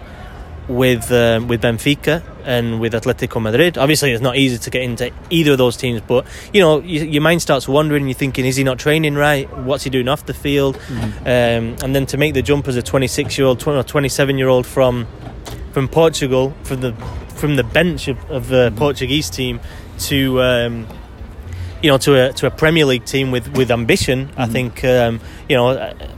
with 0.69 1.11
um, 1.11 1.49
with 1.49 1.63
Benfica 1.63 2.23
and 2.45 2.81
with 2.81 2.93
Atletico 2.93 3.41
Madrid. 3.41 3.79
Obviously, 3.79 4.13
it's 4.13 4.23
not 4.23 4.37
easy 4.37 4.59
to 4.59 4.71
get 4.71 4.83
into 4.83 5.11
either 5.31 5.53
of 5.53 5.59
those 5.59 5.77
teams, 5.79 6.03
but 6.03 6.27
you 6.53 6.61
know, 6.61 6.81
you, 6.81 7.03
your 7.05 7.23
mind 7.23 7.41
starts 7.41 7.67
wandering. 7.67 8.07
You're 8.07 8.15
thinking, 8.15 8.45
is 8.45 8.57
he 8.57 8.65
not 8.65 8.79
training 8.79 9.15
right? 9.15 9.51
What's 9.59 9.85
he 9.85 9.91
doing 9.91 10.09
off 10.09 10.27
the 10.27 10.35
field? 10.35 10.77
Mm. 10.77 11.21
Um, 11.21 11.77
and 11.83 11.95
then 11.95 12.05
to 12.07 12.19
make 12.19 12.35
the 12.35 12.43
jump 12.43 12.69
as 12.69 12.77
a 12.77 12.83
26 12.83 13.39
year 13.39 13.47
old, 13.47 13.59
27 13.59 14.39
year 14.39 14.49
old 14.49 14.67
from 14.67 15.07
from 15.73 15.89
Portugal, 15.89 16.55
from 16.65 16.83
the 16.83 16.95
from 17.43 17.57
the 17.57 17.65
bench 17.65 18.07
of, 18.07 18.19
of 18.31 18.47
the. 18.49 18.73
Portuguese 18.77 19.31
team 19.31 19.61
to 19.99 20.41
um, 20.43 20.87
you 21.83 21.91
know 21.91 21.99
to 21.99 22.11
a 22.15 22.33
to 22.33 22.47
a 22.47 22.51
Premier 22.51 22.85
League 22.85 23.05
team 23.05 23.31
with 23.31 23.47
with 23.57 23.71
ambition. 23.71 24.29
Mm-hmm. 24.29 24.41
I 24.41 24.47
think 24.47 24.85
um, 24.85 25.21
you 25.49 25.57
know 25.57 25.69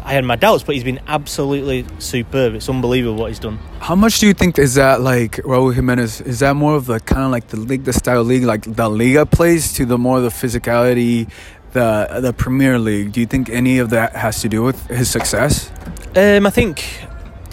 I 0.04 0.12
had 0.12 0.24
my 0.24 0.36
doubts, 0.36 0.62
but 0.64 0.74
he's 0.74 0.84
been 0.84 1.00
absolutely 1.06 1.86
superb. 1.98 2.54
It's 2.54 2.68
unbelievable 2.68 3.16
what 3.16 3.28
he's 3.28 3.38
done. 3.38 3.58
How 3.80 3.94
much 3.94 4.20
do 4.20 4.26
you 4.26 4.34
think 4.34 4.58
is 4.58 4.74
that 4.74 5.00
like 5.00 5.32
Raul 5.44 5.74
Jimenez? 5.74 6.20
Is 6.22 6.38
that 6.40 6.56
more 6.56 6.74
of 6.74 6.86
the 6.86 7.00
kind 7.00 7.24
of 7.24 7.30
like 7.30 7.48
the 7.48 7.58
league, 7.58 7.84
the 7.84 7.92
style 7.92 8.24
league, 8.24 8.44
like 8.44 8.62
the 8.62 8.88
Liga 8.88 9.26
plays, 9.26 9.72
to 9.74 9.84
the 9.86 9.98
more 9.98 10.20
the 10.20 10.28
physicality, 10.28 11.30
the 11.72 12.20
the 12.20 12.32
Premier 12.32 12.78
League? 12.78 13.12
Do 13.12 13.20
you 13.20 13.26
think 13.26 13.48
any 13.48 13.78
of 13.78 13.90
that 13.90 14.16
has 14.16 14.40
to 14.42 14.48
do 14.48 14.62
with 14.62 14.86
his 14.88 15.10
success? 15.10 15.70
Um, 16.16 16.46
I 16.46 16.50
think 16.50 16.84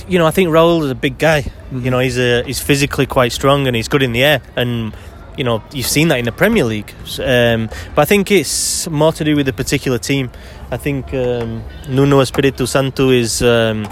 you 0.07 0.19
know, 0.19 0.25
I 0.25 0.31
think 0.31 0.49
Raul 0.49 0.83
is 0.83 0.91
a 0.91 0.95
big 0.95 1.17
guy. 1.17 1.41
Mm-hmm. 1.41 1.85
You 1.85 1.91
know, 1.91 1.99
he's 1.99 2.17
a, 2.17 2.43
he's 2.43 2.59
physically 2.59 3.05
quite 3.05 3.31
strong 3.31 3.67
and 3.67 3.75
he's 3.75 3.87
good 3.87 4.03
in 4.03 4.11
the 4.11 4.23
air. 4.23 4.41
And 4.55 4.95
you 5.37 5.43
know, 5.43 5.63
you've 5.71 5.87
seen 5.87 6.09
that 6.09 6.19
in 6.19 6.25
the 6.25 6.31
Premier 6.31 6.65
League. 6.65 6.93
Um, 7.19 7.69
but 7.95 8.01
I 8.01 8.05
think 8.05 8.31
it's 8.31 8.89
more 8.89 9.13
to 9.13 9.23
do 9.23 9.35
with 9.35 9.45
the 9.45 9.53
particular 9.53 9.97
team. 9.97 10.29
I 10.69 10.77
think 10.77 11.13
um, 11.13 11.63
Nuno 11.87 12.19
Espirito 12.19 12.65
Santo 12.65 13.09
is. 13.09 13.41
Um, 13.41 13.87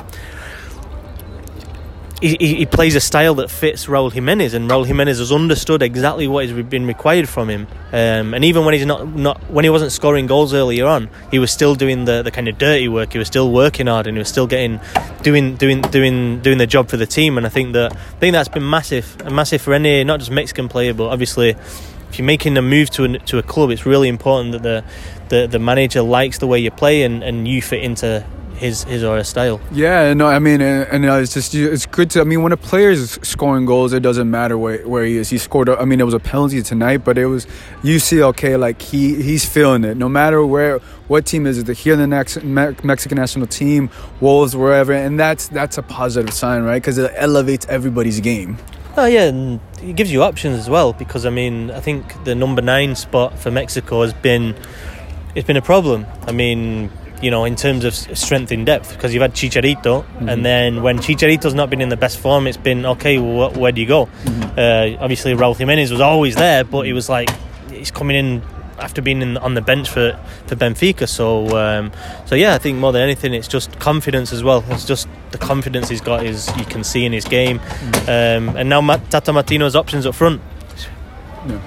he, 2.22 2.36
he, 2.56 2.66
plays 2.66 2.96
a 2.96 3.00
style 3.00 3.36
that 3.36 3.50
fits 3.50 3.86
Raul 3.86 4.12
Jimenez, 4.12 4.54
and 4.54 4.70
Raul 4.70 4.86
Jimenez 4.86 5.20
has 5.20 5.32
understood 5.32 5.82
exactly 5.82 6.28
what 6.28 6.48
has 6.48 6.64
been 6.66 6.86
required 6.86 7.30
from 7.30 7.50
him. 7.50 7.68
Um, 7.92 8.34
and 8.34 8.44
even 8.44 8.66
when 8.66 8.74
he's 8.74 8.86
not, 8.86 9.08
not 9.08 9.42
when 9.50 9.64
he 9.64 9.70
wasn't 9.70 9.92
scoring 9.92 10.28
goals 10.28 10.54
earlier 10.54 10.86
on, 10.86 11.10
he 11.32 11.40
was 11.40 11.52
still 11.52 11.76
doing 11.76 12.06
the, 12.06 12.22
the 12.22 12.32
kind 12.32 12.48
of 12.48 12.58
dirty 12.58 12.88
work. 12.88 13.14
He 13.14 13.18
was 13.18 13.28
still 13.28 13.52
working 13.52 13.88
hard, 13.88 14.08
and 14.08 14.18
he 14.18 14.20
was 14.20 14.28
still 14.28 14.48
getting 14.48 14.80
doing 15.24 15.56
doing 15.56 15.82
doing 15.82 16.42
doing 16.42 16.58
the 16.58 16.68
job 16.68 16.90
for 16.90 16.98
the 16.98 17.08
team. 17.08 17.38
And 17.38 17.46
I 17.46 17.50
think 17.50 17.74
that 17.74 17.94
I 17.94 18.20
think 18.20 18.34
that's 18.34 18.50
been 18.50 18.70
massive, 18.70 19.32
massive 19.32 19.62
for 19.62 19.74
any 19.74 20.04
not 20.04 20.20
just 20.20 20.32
Mexican 20.32 20.68
player, 20.68 20.94
but 20.94 21.08
obviously 21.08 21.56
if 22.10 22.18
you're 22.18 22.26
making 22.26 22.58
a 22.58 22.62
move 22.62 22.90
to 22.90 23.04
a, 23.06 23.20
to 23.20 23.38
a 23.38 23.44
club, 23.44 23.70
it's 23.70 23.86
really 23.86 24.08
important 24.08 24.52
that 24.54 24.64
the, 24.64 24.84
the 25.30 25.48
the 25.48 25.60
manager 25.60 26.02
likes 26.02 26.40
the 26.40 26.48
way 26.48 26.60
you 26.60 26.72
play 26.72 27.04
and, 27.04 27.24
and 27.24 27.48
you 27.48 27.62
fit 27.62 27.84
into 27.84 28.26
his 28.60 28.84
his 28.84 29.04
or 29.04 29.18
her 29.18 29.24
style. 29.24 29.60
Yeah, 29.72 30.13
no, 30.13 30.28
I 30.28 30.39
mean, 30.39 30.62
and, 30.62 30.88
and 30.92 31.06
uh, 31.06 31.16
it's 31.16 31.34
just 31.34 31.56
it's 31.56 31.86
good 31.86 32.10
to. 32.12 32.22
I 32.22 32.24
mean, 32.25 32.44
when 32.44 32.51
a 32.51 32.58
player 32.58 32.89
is 32.89 33.18
scoring 33.24 33.66
goals, 33.66 33.94
it 33.94 34.01
doesn't 34.04 34.30
matter 34.30 34.58
where, 34.58 34.86
where 34.88 35.06
he 35.06 35.18
is. 35.18 35.30
He 35.30 35.38
scored. 35.38 35.70
I 35.70 35.86
mean, 35.86 36.00
it 36.00 36.04
was 36.04 36.13
a 36.13 36.20
penalty 36.20 36.62
tonight, 36.62 36.98
but 36.98 37.18
it 37.18 37.25
was 37.25 37.48
you 37.84 38.00
see, 38.00 38.22
okay, 38.22 38.58
like 38.58 38.82
he 38.82 39.22
he's 39.22 39.48
feeling 39.48 39.84
it. 39.84 39.96
No 39.96 40.10
matter 40.10 40.46
where 40.46 40.80
what 41.08 41.25
team 41.25 41.48
is 41.48 41.58
it, 41.58 41.66
the 41.66 41.74
here 41.74 41.96
the 41.96 42.08
next 42.08 42.44
Mexican 42.44 43.18
national 43.18 43.48
team, 43.48 43.89
Wolves, 44.20 44.56
wherever, 44.56 44.94
and 44.94 45.20
that's 45.20 45.48
that's 45.48 45.78
a 45.78 45.84
positive 45.84 46.34
sign, 46.34 46.63
right? 46.63 46.82
Because 46.82 46.98
it 46.98 47.12
elevates 47.16 47.66
everybody's 47.70 48.20
game. 48.20 48.58
Oh 48.98 49.06
yeah, 49.06 49.28
and 49.28 49.62
it 49.82 49.96
gives 49.96 50.12
you 50.12 50.22
options 50.24 50.60
as 50.60 50.70
well. 50.70 50.92
Because 50.92 51.25
I 51.25 51.30
mean, 51.30 51.72
I 51.72 51.80
think 51.80 52.25
the 52.25 52.36
number 52.36 52.62
nine 52.62 52.96
spot 52.96 53.39
for 53.39 53.51
Mexico 53.51 54.01
has 54.01 54.13
been 54.13 54.56
it's 55.36 55.48
been 55.48 55.58
a 55.58 55.62
problem. 55.62 56.06
I 56.28 56.32
mean, 56.32 56.92
you 57.22 57.32
know, 57.32 57.46
in 57.46 57.56
terms 57.56 57.86
of 57.86 57.94
strength 57.96 58.52
in 58.52 58.66
depth, 58.66 58.94
because 58.94 59.14
you've 59.14 59.22
had 59.22 59.34
Chicharito, 59.34 60.04
mm-hmm. 60.04 60.30
and 60.30 60.46
then 60.46 60.82
when 60.82 61.00
Chicharito's 61.00 61.54
not 61.54 61.70
been 61.70 61.82
in 61.82 61.90
the 61.90 61.98
best 61.98 62.20
form, 62.20 62.48
it's 62.48 62.58
been 62.58 62.86
okay. 62.86 63.18
Well, 63.18 63.52
where 63.52 63.72
do 63.72 63.82
you 63.82 63.88
go? 63.88 64.06
Mm-hmm. 64.06 64.60
Uh, 64.60 65.04
obviously, 65.04 65.34
Raúl 65.34 65.56
Jiménez 65.56 65.92
was 65.92 66.02
always 66.02 66.36
there, 66.36 66.64
but 66.64 66.86
he 66.86 66.94
was 66.94 67.10
like 67.10 67.30
he's 67.72 67.92
coming 67.92 68.16
in 68.16 68.42
after 68.80 69.02
being 69.02 69.22
in, 69.22 69.38
on 69.38 69.54
the 69.54 69.62
bench 69.62 69.90
for, 69.90 70.18
for 70.48 70.56
Benfica. 70.56 71.08
So 71.08 71.58
um, 71.58 71.92
so 72.26 72.36
yeah, 72.36 72.56
I 72.56 72.58
think 72.58 72.78
more 72.78 72.92
than 72.92 73.02
anything, 73.02 73.34
it's 73.34 73.48
just 73.48 73.80
confidence 73.80 74.32
as 74.32 74.44
well. 74.44 74.64
It's 74.70 74.86
just 74.86 75.08
the 75.32 75.38
confidence 75.38 75.90
he's 75.90 76.02
got 76.02 76.26
is 76.26 76.48
you 76.58 76.66
can 76.66 76.84
see 76.84 77.06
in 77.06 77.14
his 77.14 77.26
game, 77.26 77.60
mm-hmm. 77.60 78.48
um, 78.50 78.56
and 78.58 78.70
now 78.70 78.82
Tata 79.10 79.32
Martino's 79.32 79.76
options 79.76 80.06
up 80.06 80.16
front. 80.16 80.42
Yeah. 81.48 81.60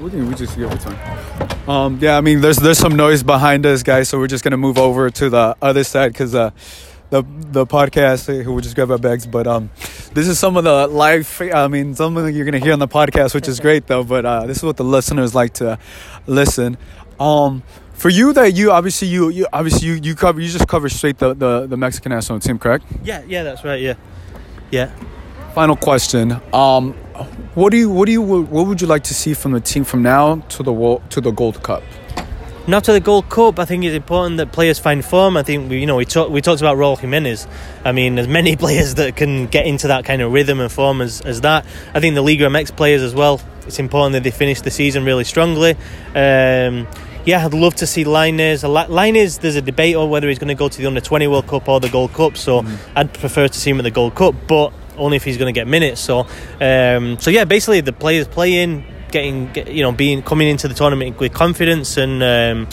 We 0.00 0.34
just 0.34 0.56
give 0.56 0.70
it 0.70 0.80
time. 0.80 1.68
Um, 1.68 1.98
yeah, 2.00 2.18
I 2.18 2.20
mean, 2.20 2.40
there's 2.40 2.56
there's 2.56 2.78
some 2.78 2.96
noise 2.96 3.22
behind 3.22 3.64
us, 3.64 3.82
guys. 3.82 4.08
So 4.08 4.18
we're 4.18 4.26
just 4.26 4.42
gonna 4.44 4.56
move 4.56 4.76
over 4.78 5.08
to 5.08 5.30
the 5.30 5.56
other 5.62 5.84
side 5.84 6.12
because 6.12 6.34
uh, 6.34 6.50
the 7.10 7.22
the 7.22 7.66
podcast. 7.66 8.28
Uh, 8.28 8.50
we'll 8.50 8.60
just 8.60 8.74
grab 8.74 8.90
our 8.90 8.98
bags. 8.98 9.26
But 9.26 9.46
um, 9.46 9.70
this 10.12 10.26
is 10.26 10.38
some 10.38 10.56
of 10.56 10.64
the 10.64 10.88
live. 10.88 11.40
I 11.54 11.68
mean, 11.68 11.94
something 11.94 12.34
you're 12.34 12.44
gonna 12.44 12.58
hear 12.58 12.72
on 12.72 12.80
the 12.80 12.88
podcast, 12.88 13.34
which 13.34 13.48
is 13.48 13.60
great 13.60 13.86
though. 13.86 14.04
But 14.04 14.26
uh, 14.26 14.46
this 14.46 14.58
is 14.58 14.62
what 14.64 14.76
the 14.76 14.84
listeners 14.84 15.34
like 15.34 15.54
to 15.54 15.78
listen. 16.26 16.76
Um, 17.20 17.62
for 17.92 18.08
you, 18.08 18.32
that 18.32 18.54
you 18.54 18.72
obviously 18.72 19.08
you, 19.08 19.28
you 19.28 19.46
obviously 19.52 19.86
you, 19.86 19.94
you 19.94 20.14
cover 20.16 20.40
you 20.40 20.48
just 20.48 20.66
cover 20.66 20.88
straight 20.88 21.18
the, 21.18 21.34
the 21.34 21.66
the 21.66 21.76
Mexican 21.76 22.10
national 22.10 22.40
team, 22.40 22.58
correct? 22.58 22.84
Yeah, 23.04 23.22
yeah, 23.26 23.44
that's 23.44 23.64
right. 23.64 23.80
Yeah, 23.80 23.94
yeah. 24.70 24.90
Final 25.54 25.76
question. 25.76 26.40
Um, 26.52 26.94
what 27.54 27.70
do 27.70 27.76
you 27.76 27.88
what 27.88 28.06
do 28.06 28.12
you 28.12 28.20
what 28.20 28.66
would 28.66 28.80
you 28.80 28.88
like 28.88 29.04
to 29.04 29.14
see 29.14 29.34
from 29.34 29.52
the 29.52 29.60
team 29.60 29.84
from 29.84 30.02
now 30.02 30.40
to 30.48 30.64
the 30.64 31.00
to 31.10 31.20
the 31.20 31.30
Gold 31.30 31.62
Cup? 31.62 31.84
Now 32.66 32.80
to 32.80 32.92
the 32.92 32.98
Gold 32.98 33.28
Cup, 33.28 33.60
I 33.60 33.64
think 33.64 33.84
it's 33.84 33.94
important 33.94 34.38
that 34.38 34.50
players 34.50 34.80
find 34.80 35.04
form. 35.04 35.36
I 35.36 35.44
think 35.44 35.70
we, 35.70 35.78
you 35.78 35.86
know 35.86 35.94
we 35.94 36.06
talked 36.06 36.32
we 36.32 36.40
talked 36.40 36.60
about 36.60 36.76
Raúl 36.76 36.98
Jiménez. 36.98 37.46
I 37.84 37.92
mean, 37.92 38.16
there's 38.16 38.26
many 38.26 38.56
players 38.64 38.96
that 38.96 39.14
can 39.14 39.46
get 39.46 39.64
into 39.64 39.86
that 39.86 40.04
kind 40.04 40.22
of 40.22 40.32
rhythm 40.32 40.58
and 40.58 40.72
form 40.72 41.00
as, 41.00 41.20
as 41.20 41.42
that. 41.42 41.64
I 41.94 42.00
think 42.00 42.16
the 42.16 42.22
Liga 42.22 42.46
MX 42.46 42.76
players 42.76 43.02
as 43.02 43.14
well. 43.14 43.40
It's 43.64 43.78
important 43.78 44.14
that 44.14 44.24
they 44.24 44.32
finish 44.32 44.60
the 44.60 44.72
season 44.72 45.04
really 45.04 45.22
strongly. 45.22 45.76
Um, 46.16 46.88
yeah, 47.24 47.44
I'd 47.44 47.54
love 47.54 47.76
to 47.76 47.86
see 47.86 48.04
Lainez. 48.04 48.64
Lainez, 48.88 49.38
there's 49.38 49.56
a 49.56 49.62
debate 49.62 49.94
on 49.94 50.10
whether 50.10 50.28
he's 50.28 50.40
going 50.40 50.48
to 50.48 50.54
go 50.54 50.68
to 50.68 50.78
the 50.78 50.86
Under 50.86 51.00
20 51.00 51.28
World 51.28 51.46
Cup 51.46 51.68
or 51.68 51.78
the 51.78 51.88
Gold 51.88 52.12
Cup. 52.12 52.36
So 52.36 52.62
mm. 52.62 52.76
I'd 52.96 53.14
prefer 53.14 53.46
to 53.46 53.54
see 53.58 53.70
him 53.70 53.78
at 53.78 53.84
the 53.84 53.90
Gold 53.90 54.14
Cup. 54.14 54.34
But 54.46 54.72
only 54.96 55.16
if 55.16 55.24
he's 55.24 55.36
going 55.36 55.52
to 55.52 55.58
get 55.58 55.66
minutes. 55.66 56.00
So, 56.00 56.26
um, 56.60 57.18
so 57.18 57.30
yeah, 57.30 57.44
basically 57.44 57.80
the 57.80 57.92
players 57.92 58.28
playing, 58.28 58.84
getting, 59.10 59.52
get, 59.52 59.70
you 59.70 59.82
know, 59.82 59.92
being 59.92 60.22
coming 60.22 60.48
into 60.48 60.68
the 60.68 60.74
tournament 60.74 61.18
with 61.18 61.32
confidence 61.32 61.96
and. 61.96 62.22
Um, 62.22 62.68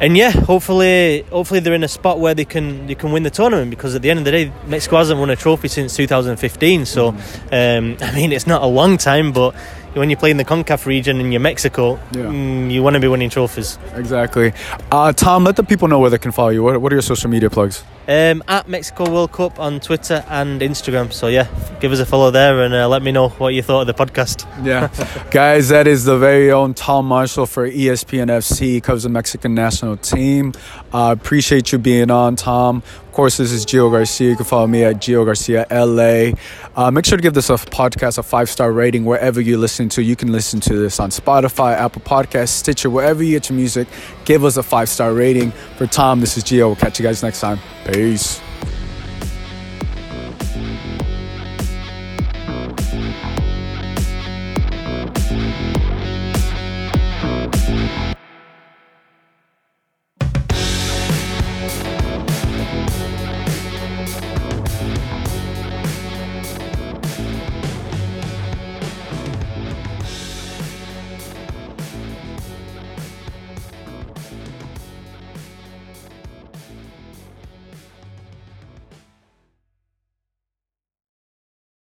and 0.00 0.16
yeah, 0.16 0.30
hopefully, 0.30 1.26
hopefully 1.30 1.60
they're 1.60 1.74
in 1.74 1.84
a 1.84 1.88
spot 1.88 2.18
where 2.18 2.32
they 2.32 2.46
can 2.46 2.86
they 2.86 2.94
can 2.94 3.12
win 3.12 3.22
the 3.22 3.28
tournament 3.28 3.68
because 3.68 3.94
at 3.94 4.00
the 4.00 4.08
end 4.08 4.20
of 4.20 4.24
the 4.24 4.30
day, 4.30 4.52
Mexico 4.66 4.96
hasn't 4.96 5.20
won 5.20 5.28
a 5.28 5.36
trophy 5.36 5.68
since 5.68 5.94
2015. 5.94 6.86
So, 6.86 7.08
um, 7.08 7.16
I 7.52 8.14
mean, 8.14 8.32
it's 8.32 8.46
not 8.46 8.62
a 8.62 8.66
long 8.66 8.96
time, 8.96 9.30
but 9.32 9.54
when 9.94 10.10
you 10.10 10.16
play 10.16 10.30
in 10.30 10.36
the 10.36 10.44
CONCACAF 10.44 10.86
region 10.86 11.20
and 11.20 11.32
you're 11.32 11.40
Mexico, 11.40 11.94
yeah. 12.12 12.22
mm, 12.22 12.70
you 12.70 12.82
want 12.82 12.94
to 12.94 13.00
be 13.00 13.08
winning 13.08 13.30
trophies. 13.30 13.78
Exactly. 13.94 14.52
Uh, 14.90 15.12
Tom, 15.12 15.44
let 15.44 15.56
the 15.56 15.64
people 15.64 15.88
know 15.88 15.98
where 15.98 16.10
they 16.10 16.18
can 16.18 16.32
follow 16.32 16.50
you. 16.50 16.62
What, 16.62 16.80
what 16.80 16.92
are 16.92 16.96
your 16.96 17.02
social 17.02 17.28
media 17.30 17.50
plugs? 17.50 17.82
Um, 18.08 18.42
at 18.48 18.68
Mexico 18.68 19.08
World 19.08 19.30
Cup 19.30 19.60
on 19.60 19.78
Twitter 19.78 20.24
and 20.28 20.60
Instagram. 20.60 21.12
So 21.12 21.28
yeah, 21.28 21.46
give 21.80 21.92
us 21.92 22.00
a 22.00 22.06
follow 22.06 22.30
there 22.30 22.62
and 22.62 22.74
uh, 22.74 22.88
let 22.88 23.02
me 23.02 23.12
know 23.12 23.28
what 23.28 23.54
you 23.54 23.62
thought 23.62 23.88
of 23.88 23.96
the 23.96 24.06
podcast. 24.06 24.46
Yeah, 24.60 24.90
guys, 25.30 25.70
that 25.70 25.86
is 25.86 26.04
the 26.04 26.18
very 26.18 26.52
own 26.52 26.74
Tom 26.74 27.06
Marshall 27.06 27.46
for 27.46 27.68
ESPN 27.68 28.26
FC, 28.26 28.82
covers 28.82 29.04
the 29.04 29.08
Mexican 29.08 29.54
national 29.54 29.96
team. 29.96 30.52
Uh, 30.92 31.14
appreciate 31.18 31.72
you 31.72 31.78
being 31.78 32.10
on, 32.10 32.36
Tom. 32.36 32.82
Course, 33.20 33.36
this 33.36 33.52
is 33.52 33.66
Gio 33.66 33.92
Garcia. 33.92 34.30
You 34.30 34.36
can 34.36 34.46
follow 34.46 34.66
me 34.66 34.82
at 34.82 34.96
Gio 34.96 35.26
Garcia 35.26 35.66
LA. 35.70 36.32
Uh, 36.74 36.90
make 36.90 37.04
sure 37.04 37.18
to 37.18 37.22
give 37.22 37.34
this 37.34 37.50
a 37.50 37.56
podcast 37.56 38.16
a 38.16 38.22
five 38.22 38.48
star 38.48 38.72
rating 38.72 39.04
wherever 39.04 39.42
you 39.42 39.58
listen 39.58 39.90
to. 39.90 40.02
You 40.02 40.16
can 40.16 40.32
listen 40.32 40.58
to 40.60 40.72
this 40.78 40.98
on 40.98 41.10
Spotify, 41.10 41.74
Apple 41.74 42.00
Podcasts, 42.00 42.48
Stitcher, 42.48 42.88
wherever 42.88 43.22
you 43.22 43.32
get 43.32 43.50
your 43.50 43.58
music. 43.58 43.88
Give 44.24 44.42
us 44.42 44.56
a 44.56 44.62
five 44.62 44.88
star 44.88 45.12
rating. 45.12 45.50
For 45.76 45.86
Tom, 45.86 46.20
this 46.20 46.38
is 46.38 46.44
Gio. 46.44 46.68
We'll 46.68 46.76
catch 46.76 46.98
you 46.98 47.02
guys 47.02 47.22
next 47.22 47.40
time. 47.40 47.58
Peace. 47.84 48.40